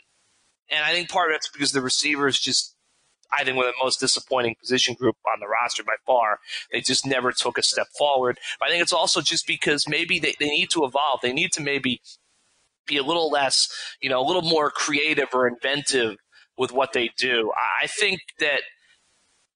[0.70, 2.76] And I think part of it's because the receivers just,
[3.32, 6.40] I think, were the most disappointing position group on the roster by far.
[6.72, 8.38] They just never took a step forward.
[8.60, 11.22] But I think it's also just because maybe they, they need to evolve.
[11.22, 12.02] They need to maybe
[12.88, 13.69] be a little less,
[14.02, 16.17] you know, a little more creative or inventive
[16.58, 17.52] with what they do.
[17.82, 18.62] I think that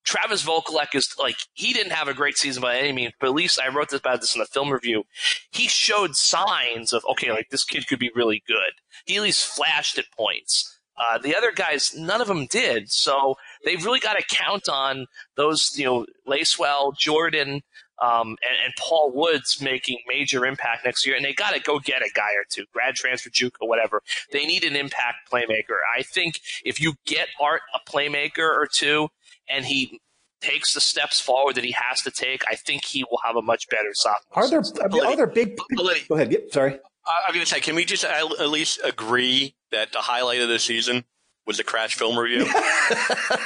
[0.04, 3.36] Travis Vokolek is like he didn't have a great season by any means, but at
[3.36, 5.04] least I wrote this about this in the film review.
[5.52, 8.74] He showed signs of okay, like this kid could be really good.
[9.06, 10.80] He at least flashed at points.
[10.98, 12.92] Uh, the other guys, none of them did.
[12.92, 17.62] So they've really got to count on those, you know, Lacewell, Jordan,
[18.02, 21.16] um, and, and, Paul Woods making major impact next year.
[21.16, 24.02] And they got to go get a guy or two, grad transfer, juke, or whatever.
[24.32, 25.80] They need an impact playmaker.
[25.98, 29.10] I think if you get Art a playmaker or two,
[29.48, 30.02] and he
[30.42, 33.42] takes the steps forward that he has to take, I think he will have a
[33.42, 34.44] much better sophomore.
[34.44, 34.64] Are there
[35.06, 35.60] are there big?
[35.78, 36.32] Go ahead.
[36.32, 36.80] Yep, sorry.
[37.06, 40.60] I'm going to say, can we just at least agree that the highlight of the
[40.60, 41.06] season
[41.46, 42.46] was the crash film review.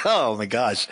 [0.04, 0.86] oh my gosh!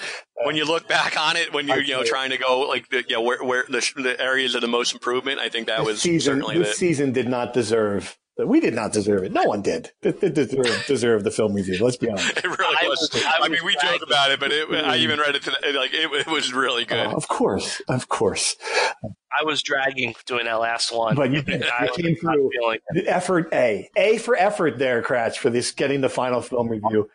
[0.44, 3.04] When you look back on it, when you're you know trying to go like the
[3.08, 5.86] you know, where where the, the areas of the most improvement, I think that this
[5.86, 8.18] was season, certainly this the, season did not deserve.
[8.36, 9.32] We did not deserve it.
[9.32, 9.92] No one did.
[10.02, 11.78] It, it deserved, deserved the film review.
[11.82, 12.36] Let's be honest.
[12.36, 13.08] It really I was.
[13.12, 15.72] was I, I, mean, we joke about it, but it, I even read it today.
[15.72, 17.06] Like it, it was really good.
[17.06, 18.56] Oh, of course, of course.
[19.04, 21.14] I was dragging doing that last one.
[21.14, 22.50] But you, you came through.
[22.90, 23.88] The effort A.
[23.96, 27.08] A for effort there, Kratch, for this getting the final film review.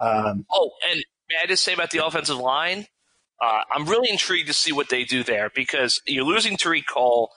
[0.00, 2.86] Um, oh, and may I just say about the offensive line?
[3.40, 7.28] Uh, I'm really intrigued to see what they do there because you're losing Tariq Cottom.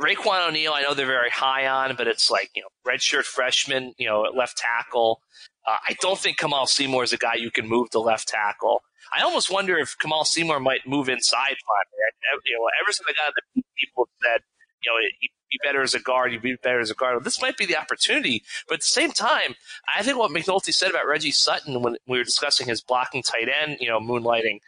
[0.00, 3.94] Raiqwon O'Neal, I know they're very high on, but it's like, you know, redshirt freshman,
[3.96, 5.20] you know, left tackle.
[5.66, 8.82] Uh, I don't think Kamal Seymour is a guy you can move to left tackle.
[9.16, 12.40] I almost wonder if Kamal Seymour might move inside finally.
[12.44, 14.40] You know, ever since I got the people said,
[14.84, 17.22] you know, he'd be better as a guard, he'd be better as a guard.
[17.24, 18.42] This might be the opportunity.
[18.68, 19.54] But at the same time,
[19.96, 23.48] I think what McNulty said about Reggie Sutton when we were discussing his blocking tight
[23.48, 24.58] end, you know, moonlighting,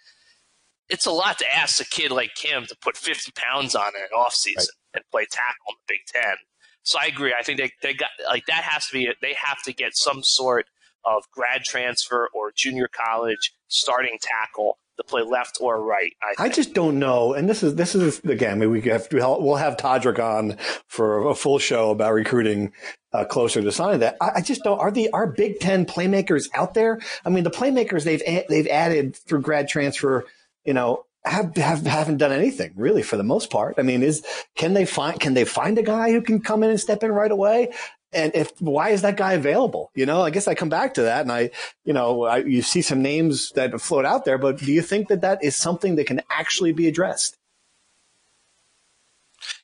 [0.88, 4.02] it's a lot to ask a kid like him to put 50 pounds on in
[4.02, 4.68] an offseason right.
[4.94, 6.36] and play tackle in the Big Ten.
[6.82, 7.34] So I agree.
[7.38, 10.22] I think they, they got like that has to be they have to get some
[10.22, 10.66] sort
[11.04, 16.12] of grad transfer or junior college starting tackle to play left or right.
[16.22, 17.32] I, I, just don't know.
[17.32, 21.58] And this is this is again we have we'll have Todrick on for a full
[21.58, 22.72] show about recruiting
[23.12, 24.16] uh, closer to signing that.
[24.20, 24.78] I, I, just don't.
[24.78, 27.00] Are the are Big Ten playmakers out there?
[27.24, 30.26] I mean, the playmakers they've they've added through grad transfer,
[30.68, 31.04] you know.
[31.24, 33.74] Have, have haven't done anything really for the most part.
[33.76, 36.70] I mean, is can they find can they find a guy who can come in
[36.70, 37.70] and step in right away?
[38.12, 39.90] and if why is that guy available?
[39.94, 41.50] You know, I guess I come back to that, and I,
[41.84, 45.08] you know, I, you see some names that float out there, but do you think
[45.08, 47.36] that that is something that can actually be addressed?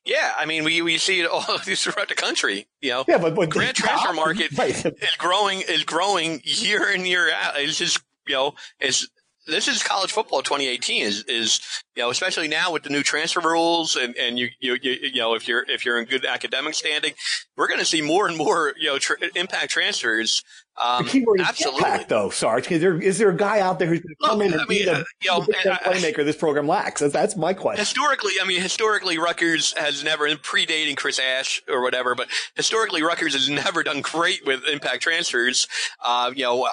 [0.05, 2.67] Yeah, I mean, we, we see it all throughout the country.
[2.83, 4.85] You know, yeah, but, but grant transfer market right.
[4.85, 7.55] is growing is growing year in year out.
[7.59, 9.09] It's just you know, it's
[9.47, 11.61] this is college football 2018 is, is,
[11.95, 15.21] you know, especially now with the new transfer rules and, and you, you, you, you
[15.21, 17.13] know, if you're, if you're in good academic standing,
[17.57, 20.43] we're going to see more and more, you know, tr- impact transfers.
[20.83, 21.79] Um, the is absolutely.
[21.79, 22.71] impact though, Sarge.
[22.71, 24.65] Is there, is there a guy out there who's going to come in and I
[24.65, 27.01] mean, be the, uh, you know, the playmaker this program lacks?
[27.01, 27.81] That's my question.
[27.81, 33.35] Historically, I mean, historically, Rutgers has never, predating Chris Ash or whatever, but historically, Rutgers
[33.35, 35.69] has never done great with impact transfers.
[36.03, 36.71] Uh, you know, uh,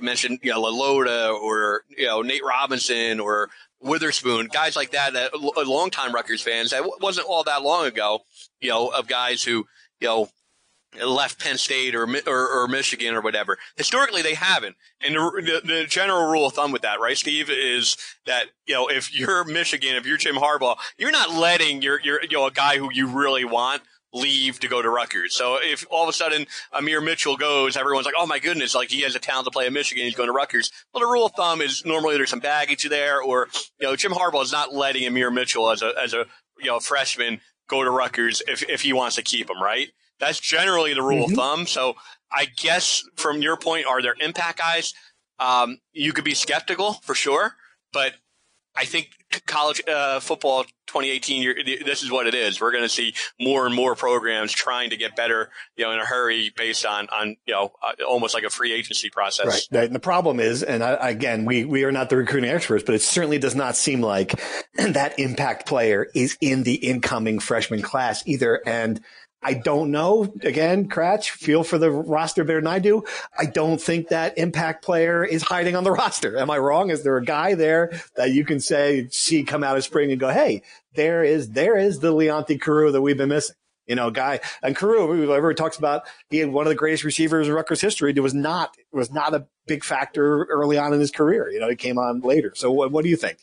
[0.00, 5.12] you mentioned, you know, LaLoda or, you know, Nate Robinson or Witherspoon, guys like that,
[5.14, 6.70] that uh, longtime Rutgers fans.
[6.70, 8.20] That wasn't all that long ago,
[8.60, 9.66] you know, of guys who,
[10.00, 10.28] you know,
[11.04, 13.58] left Penn State or, or, or Michigan or whatever.
[13.76, 14.76] Historically, they haven't.
[15.00, 17.96] And the, the, general rule of thumb with that, right, Steve, is
[18.26, 22.20] that you know if you're Michigan, if you're Jim Harbaugh, you're not letting your your
[22.22, 23.82] you know a guy who you really want
[24.12, 25.34] leave to go to Rutgers.
[25.34, 28.90] So if all of a sudden Ahmir Mitchell goes, everyone's like, oh my goodness, like
[28.90, 30.70] he has a talent to play at Michigan, he's going to Rutgers.
[30.92, 33.48] Well, the rule of thumb is normally there's some baggage there, or
[33.78, 36.26] you know, Jim Harbaugh is not letting Ahmir Mitchell as a as a
[36.58, 39.88] you know freshman go to Rutgers if if he wants to keep him, right?
[40.18, 41.32] That's generally the rule mm-hmm.
[41.32, 41.66] of thumb.
[41.66, 41.94] So
[42.32, 44.92] I guess from your point, are there impact guys?
[45.38, 47.54] Um, you could be skeptical for sure,
[47.92, 48.12] but
[48.76, 49.08] I think
[49.46, 52.60] college uh, football 2018, this is what it is.
[52.60, 56.00] We're going to see more and more programs trying to get better, you know, in
[56.00, 59.68] a hurry based on, on, you know, uh, almost like a free agency process.
[59.70, 59.84] Right.
[59.86, 62.94] And the problem is, and I, again, we, we are not the recruiting experts, but
[62.94, 64.40] it certainly does not seem like
[64.74, 68.60] that impact player is in the incoming freshman class either.
[68.66, 69.00] And
[69.42, 70.32] I don't know.
[70.42, 73.04] Again, Kratch, feel for the roster better than I do.
[73.38, 76.36] I don't think that impact player is hiding on the roster.
[76.36, 76.90] Am I wrong?
[76.90, 80.20] Is there a guy there that you can say, see come out of spring and
[80.20, 80.62] go, Hey,
[80.94, 83.56] there is, there is the Leonte Carroo that we've been missing.
[83.86, 87.48] You know, guy and Carroo, everyone talks about he had one of the greatest receivers
[87.48, 88.12] in Rutgers history.
[88.14, 91.50] It was not, it was not a big factor early on in his career.
[91.50, 92.52] You know, he came on later.
[92.54, 93.38] So what, what do you think?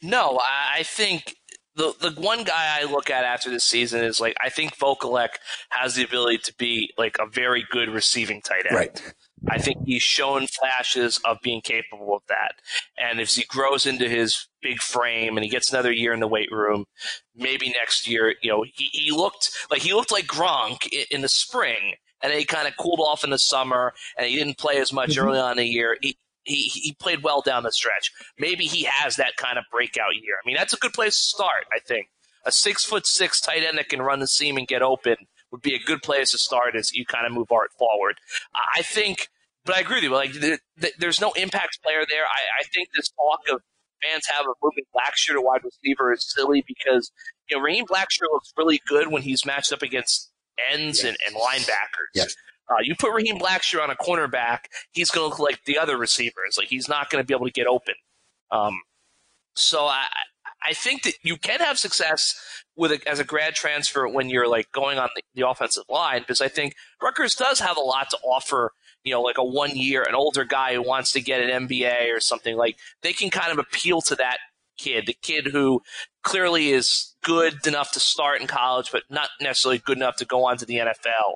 [0.00, 1.34] No, I think
[1.76, 5.30] the the one guy I look at after this season is like I think Vokolek
[5.70, 8.76] has the ability to be like a very good receiving tight end.
[8.76, 9.14] Right.
[9.48, 12.54] I think he's shown flashes of being capable of that.
[12.98, 16.28] And if he grows into his big frame and he gets another year in the
[16.28, 16.86] weight room,
[17.34, 21.20] maybe next year, you know, he, he looked like he looked like Gronk in, in
[21.20, 24.58] the spring and then he kind of cooled off in the summer and he didn't
[24.58, 25.28] play as much mm-hmm.
[25.28, 25.98] early on in the year.
[26.00, 28.12] He, he he played well down the stretch.
[28.38, 30.34] Maybe he has that kind of breakout year.
[30.42, 31.66] I mean, that's a good place to start.
[31.74, 32.08] I think
[32.44, 35.16] a six foot six tight end that can run the seam and get open
[35.50, 38.16] would be a good place to start as you kind of move art forward.
[38.76, 39.28] I think,
[39.64, 40.10] but I agree with you.
[40.10, 40.32] Like,
[40.98, 42.24] there's no impact player there.
[42.24, 43.62] I, I think this talk of
[44.02, 47.10] fans have of moving Blackshear to wide receiver is silly because
[47.48, 50.30] you know Raheem Blackshear looks really good when he's matched up against
[50.70, 51.04] ends yes.
[51.04, 52.10] and, and linebackers.
[52.14, 52.34] Yes.
[52.70, 54.60] Uh, you put Raheem Blackshear on a cornerback,
[54.92, 56.56] he's going to look like the other receivers.
[56.56, 57.94] Like he's not going to be able to get open.
[58.50, 58.80] Um,
[59.54, 60.06] so I,
[60.66, 62.34] I think that you can have success
[62.76, 66.20] with a, as a grad transfer when you're like going on the, the, offensive line
[66.20, 68.72] because I think Rutgers does have a lot to offer.
[69.04, 72.16] You know, like a one year, an older guy who wants to get an MBA
[72.16, 74.38] or something like they can kind of appeal to that
[74.78, 75.82] kid, the kid who
[76.22, 80.46] clearly is good enough to start in college, but not necessarily good enough to go
[80.46, 81.34] on to the NFL.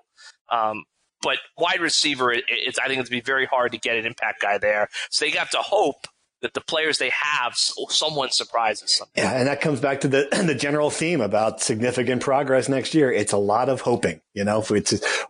[0.51, 0.85] Um,
[1.23, 4.43] but wide receiver, it, it's I think it's be very hard to get an impact
[4.43, 4.89] guy there.
[5.11, 6.07] So they have to hope
[6.41, 9.09] that the players they have, someone surprises them.
[9.17, 13.11] Yeah, and that comes back to the the general theme about significant progress next year.
[13.11, 14.21] It's a lot of hoping.
[14.35, 14.71] You know, if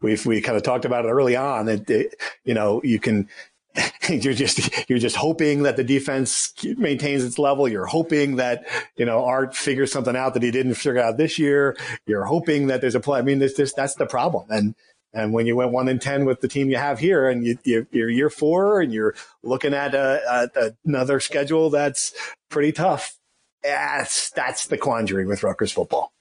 [0.03, 1.69] we we kind of talked about it early on.
[1.69, 2.15] It,
[2.45, 3.29] you know, you can.
[4.09, 7.69] You're just you're just hoping that the defense maintains its level.
[7.69, 8.67] You're hoping that
[8.97, 11.77] you know Art figures something out that he didn't figure out this year.
[12.07, 13.19] You're hoping that there's a play.
[13.19, 14.47] I mean, this that's the problem.
[14.49, 14.75] And
[15.13, 17.59] and when you went one in 10 with the team you have here and you,
[17.65, 22.13] you, are year four and you're looking at a, another schedule that's
[22.51, 23.17] pretty tough,
[23.63, 26.13] that's, that's the quandary with Rutgers football.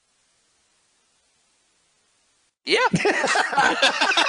[2.66, 2.88] Yeah.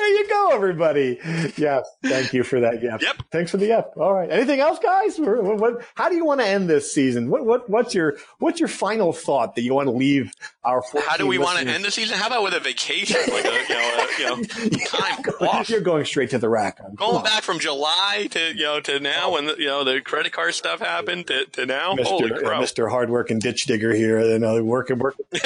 [0.00, 1.18] there you go, everybody.
[1.56, 2.82] Yes, thank you for that.
[2.82, 3.02] Yep.
[3.02, 3.16] Yep.
[3.30, 3.92] Thanks for the yep.
[3.96, 4.30] All right.
[4.30, 5.18] Anything else, guys?
[5.18, 7.28] What, what, how do you want to end this season?
[7.28, 10.32] What, what, what's your what's your final thought that you want to leave
[10.64, 10.82] our?
[11.06, 12.16] How do we want to end the season?
[12.16, 15.68] How about with a vacation, like a you know, a, you know time off?
[15.68, 16.80] You're going straight to the rack.
[16.94, 20.32] Going back from July to you know to now when the, you know the credit
[20.32, 21.94] card stuff happened to, to now.
[21.94, 22.04] Mr.
[22.04, 22.60] Holy crow.
[22.60, 22.90] Mr.
[22.90, 24.20] Hardworking ditch digger here.
[24.20, 25.26] You know, working, working,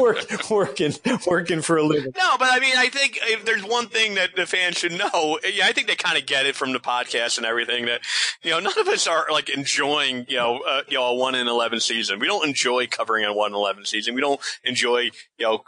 [0.00, 0.92] working, working,
[1.26, 2.12] working for a living.
[2.16, 5.38] No, but I mean, I think if there's one thing that the fans should know,
[5.44, 8.00] yeah, I think they kind of get it from the podcast and everything that
[8.42, 11.34] you know none of us are like enjoying you know uh, you know a one
[11.34, 12.18] in eleven season.
[12.18, 14.14] We don't enjoy covering a one in eleven season.
[14.14, 15.62] We don't enjoy you know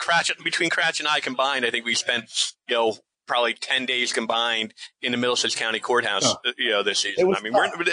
[0.00, 1.64] Kratch between Kratch and I combined.
[1.64, 2.24] I think we spent
[2.68, 2.96] you know
[3.26, 6.52] probably 10 days combined in the Middlesex County Courthouse, oh.
[6.58, 7.34] you know, this season.
[7.34, 7.52] I mean,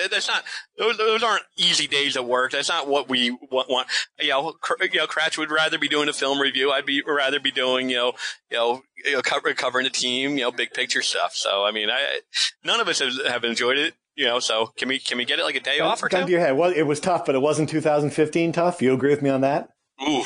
[0.10, 0.44] that's not,
[0.78, 2.52] those, those aren't easy days of work.
[2.52, 3.70] That's not what we want.
[3.70, 3.88] want.
[4.20, 6.72] You know, you know, Kratch would rather be doing a film review.
[6.72, 8.14] I'd be rather be doing, you know,
[8.50, 11.34] you know, you know cover, covering the team, you know, big picture stuff.
[11.34, 12.22] So, I mean, I,
[12.64, 13.94] none of us have, have enjoyed it.
[14.16, 16.30] You know, so can we can we get it like a day off or two?
[16.30, 16.58] your head.
[16.58, 18.82] Well, it was tough, but it wasn't 2015 tough.
[18.82, 19.70] You agree with me on that?
[20.06, 20.26] Ooh,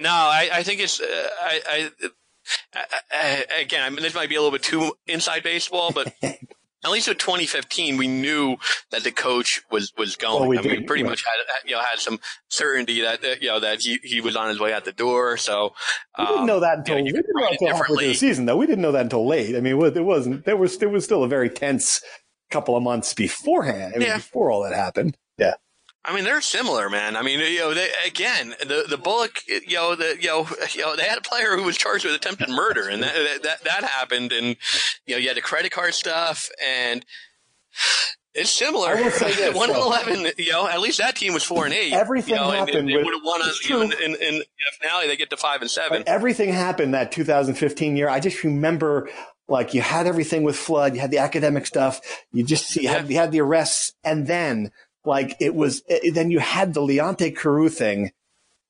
[0.00, 1.90] no, I, I think it's uh, I, I
[3.60, 7.08] again, I mean, this might be a little bit too inside baseball, but at least
[7.08, 8.56] with 2015, we knew
[8.90, 10.44] that the coach was was going.
[10.44, 13.48] Oh, we I mean, we pretty much had you know had some certainty that you
[13.48, 15.36] know that he, he was on his way out the door.
[15.36, 15.74] So
[16.18, 18.46] we didn't know that um, until, you know, we didn't know until halfway the season,
[18.46, 18.56] though.
[18.56, 19.56] We didn't know that until late.
[19.56, 20.44] I mean, it wasn't.
[20.44, 22.00] There was there was still a very tense
[22.50, 23.92] couple of months beforehand.
[23.94, 24.16] I mean, yeah.
[24.16, 25.16] before all that happened.
[25.38, 25.54] Yeah.
[26.04, 27.14] I mean, they're similar, man.
[27.14, 30.80] I mean, you know, they, again, the the Bullock, you know, the you know, you
[30.82, 33.84] know, they had a player who was charged with attempted murder, and that that that
[33.84, 34.56] happened, and
[35.06, 37.04] you know, you had the credit card stuff, and
[38.34, 38.88] it's similar.
[38.96, 40.26] I will say this, one and eleven.
[40.38, 41.92] You know, at least that team was four and eight.
[41.92, 43.40] Everything you know, and happened They, with- would have won.
[43.44, 44.44] It's you know, in, in, in the
[44.80, 46.02] finale, they get to five and seven.
[46.06, 48.08] Everything happened that 2015 year.
[48.08, 49.10] I just remember
[49.48, 52.00] like you had everything with flood, you had the academic stuff,
[52.32, 54.70] you just see, you, had, you had the arrests, and then
[55.04, 58.12] like it was, it, then you had the Leonte Carroo thing.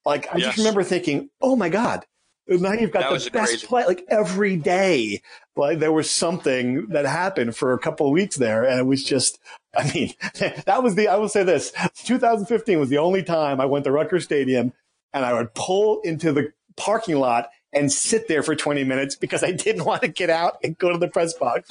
[0.04, 0.46] Like I Yes.
[0.48, 2.06] just remember thinking, oh my god.
[2.48, 3.66] Now you've got That the best crazy.
[3.66, 5.22] play like every day.
[5.54, 9.04] Like there was something that happened for a couple of weeks there, and it was
[9.04, 9.38] just.
[9.76, 10.14] I mean,
[10.66, 11.06] that was the.
[11.06, 11.72] I will say this:
[12.04, 14.72] 2015 was the only time I went to Rutgers Stadium,
[15.12, 19.44] and I would pull into the parking lot and sit there for 20 minutes because
[19.44, 21.68] I didn't want to get out and go to the press box.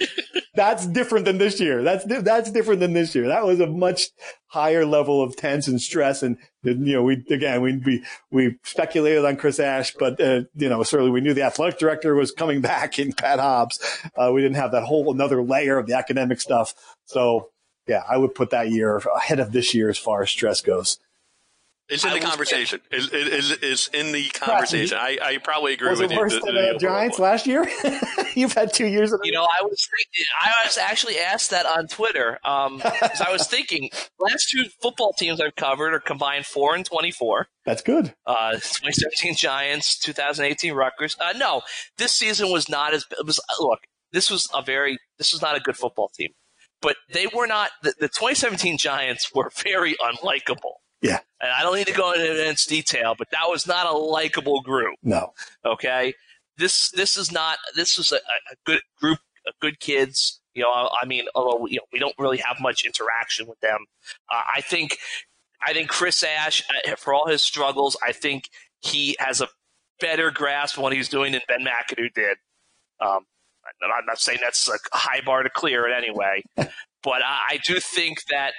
[0.54, 1.82] that's different than this year.
[1.82, 3.28] That's that's different than this year.
[3.28, 4.10] That was a much
[4.46, 6.22] higher level of tense and stress.
[6.22, 10.68] And you know, we again we we we speculated on Chris Ash, but uh, you
[10.68, 13.80] know certainly we knew the athletic director was coming back in Pat Hobbs.
[14.16, 16.74] Uh, we didn't have that whole another layer of the academic stuff.
[17.04, 17.50] So
[17.86, 20.98] yeah, I would put that year ahead of this year as far as stress goes.
[21.90, 22.80] It's in I the will conversation.
[22.90, 24.96] It's, it's, it's in the conversation.
[24.98, 26.20] I, I probably agree Was with it you.
[26.20, 27.68] worse The- than the the Giants last year?
[28.34, 31.66] You've had two years of You know, I was thinking, I was actually asked that
[31.66, 36.74] on Twitter because I was thinking last two football teams I've covered are combined four
[36.74, 37.48] and twenty four.
[37.66, 38.14] That's good.
[38.26, 41.16] Uh, 2017 Giants, 2018 Rutgers.
[41.20, 41.62] Uh, no,
[41.98, 43.38] this season was not as it was.
[43.60, 43.80] Look,
[44.10, 46.30] this was a very this was not a good football team,
[46.80, 47.70] but they were not.
[47.82, 50.76] The, the 2017 Giants were very unlikable.
[51.04, 51.18] Yeah.
[51.38, 54.62] And I don't need to go into immense detail, but that was not a likable
[54.62, 54.96] group.
[55.02, 55.34] No.
[55.64, 56.14] Okay,
[56.56, 60.40] this this is not this is a, a good group of good kids.
[60.54, 63.84] You know, I mean, although you know we don't really have much interaction with them.
[64.32, 64.96] Uh, I think
[65.66, 68.48] I think Chris Ash, uh, for all his struggles, I think
[68.80, 69.48] he has a
[70.00, 72.38] better grasp of what he's doing than Ben McAdoo did.
[72.98, 73.26] Um,
[73.82, 77.60] I'm not saying that's a high bar to clear in any way, but I, I
[77.62, 78.54] do think that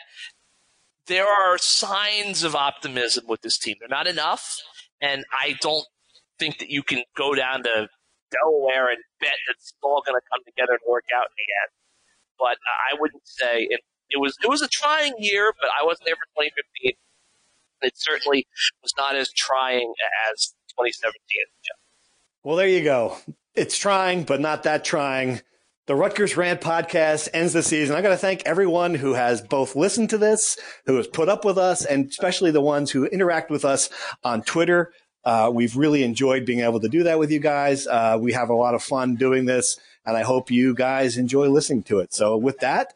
[1.07, 3.75] there are signs of optimism with this team.
[3.79, 4.59] They're not enough,
[5.01, 5.85] and I don't
[6.39, 7.87] think that you can go down to
[8.31, 11.49] Delaware and bet that it's all going to come together and work out in the
[11.63, 11.71] end.
[12.37, 12.57] But
[12.91, 16.15] I wouldn't say it, it was it was a trying year, but I wasn't there
[16.15, 16.93] for 2015.
[17.81, 18.47] It certainly
[18.81, 19.93] was not as trying
[20.31, 21.13] as 2017.
[22.43, 23.17] Well, there you go.
[23.55, 25.41] It's trying, but not that trying.
[25.87, 27.95] The Rutgers Rant podcast ends the season.
[27.95, 30.57] I got to thank everyone who has both listened to this,
[30.87, 33.91] who has put up with us, and especially the ones who interact with us
[34.23, 34.91] on Twitter.
[35.23, 37.85] Uh, we've really enjoyed being able to do that with you guys.
[37.85, 41.49] Uh, we have a lot of fun doing this, and I hope you guys enjoy
[41.49, 42.15] listening to it.
[42.15, 42.95] So, with that,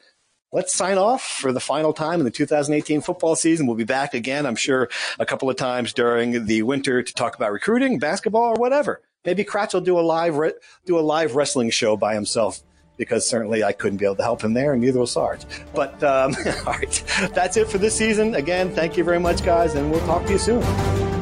[0.51, 3.67] let's sign off for the final time in the 2018 football season.
[3.67, 7.35] We'll be back again, I'm sure, a couple of times during the winter to talk
[7.35, 8.99] about recruiting, basketball, or whatever.
[9.25, 10.53] Maybe Kratch will do a live re-
[10.87, 12.63] do a live wrestling show by himself
[12.99, 15.41] because certainly I couldn't be able to help him there, and neither will Sarge.
[15.73, 16.35] But um,
[16.67, 18.35] all right, that's it for this season.
[18.35, 21.18] Again, thank you very much, guys, and we'll talk to you soon.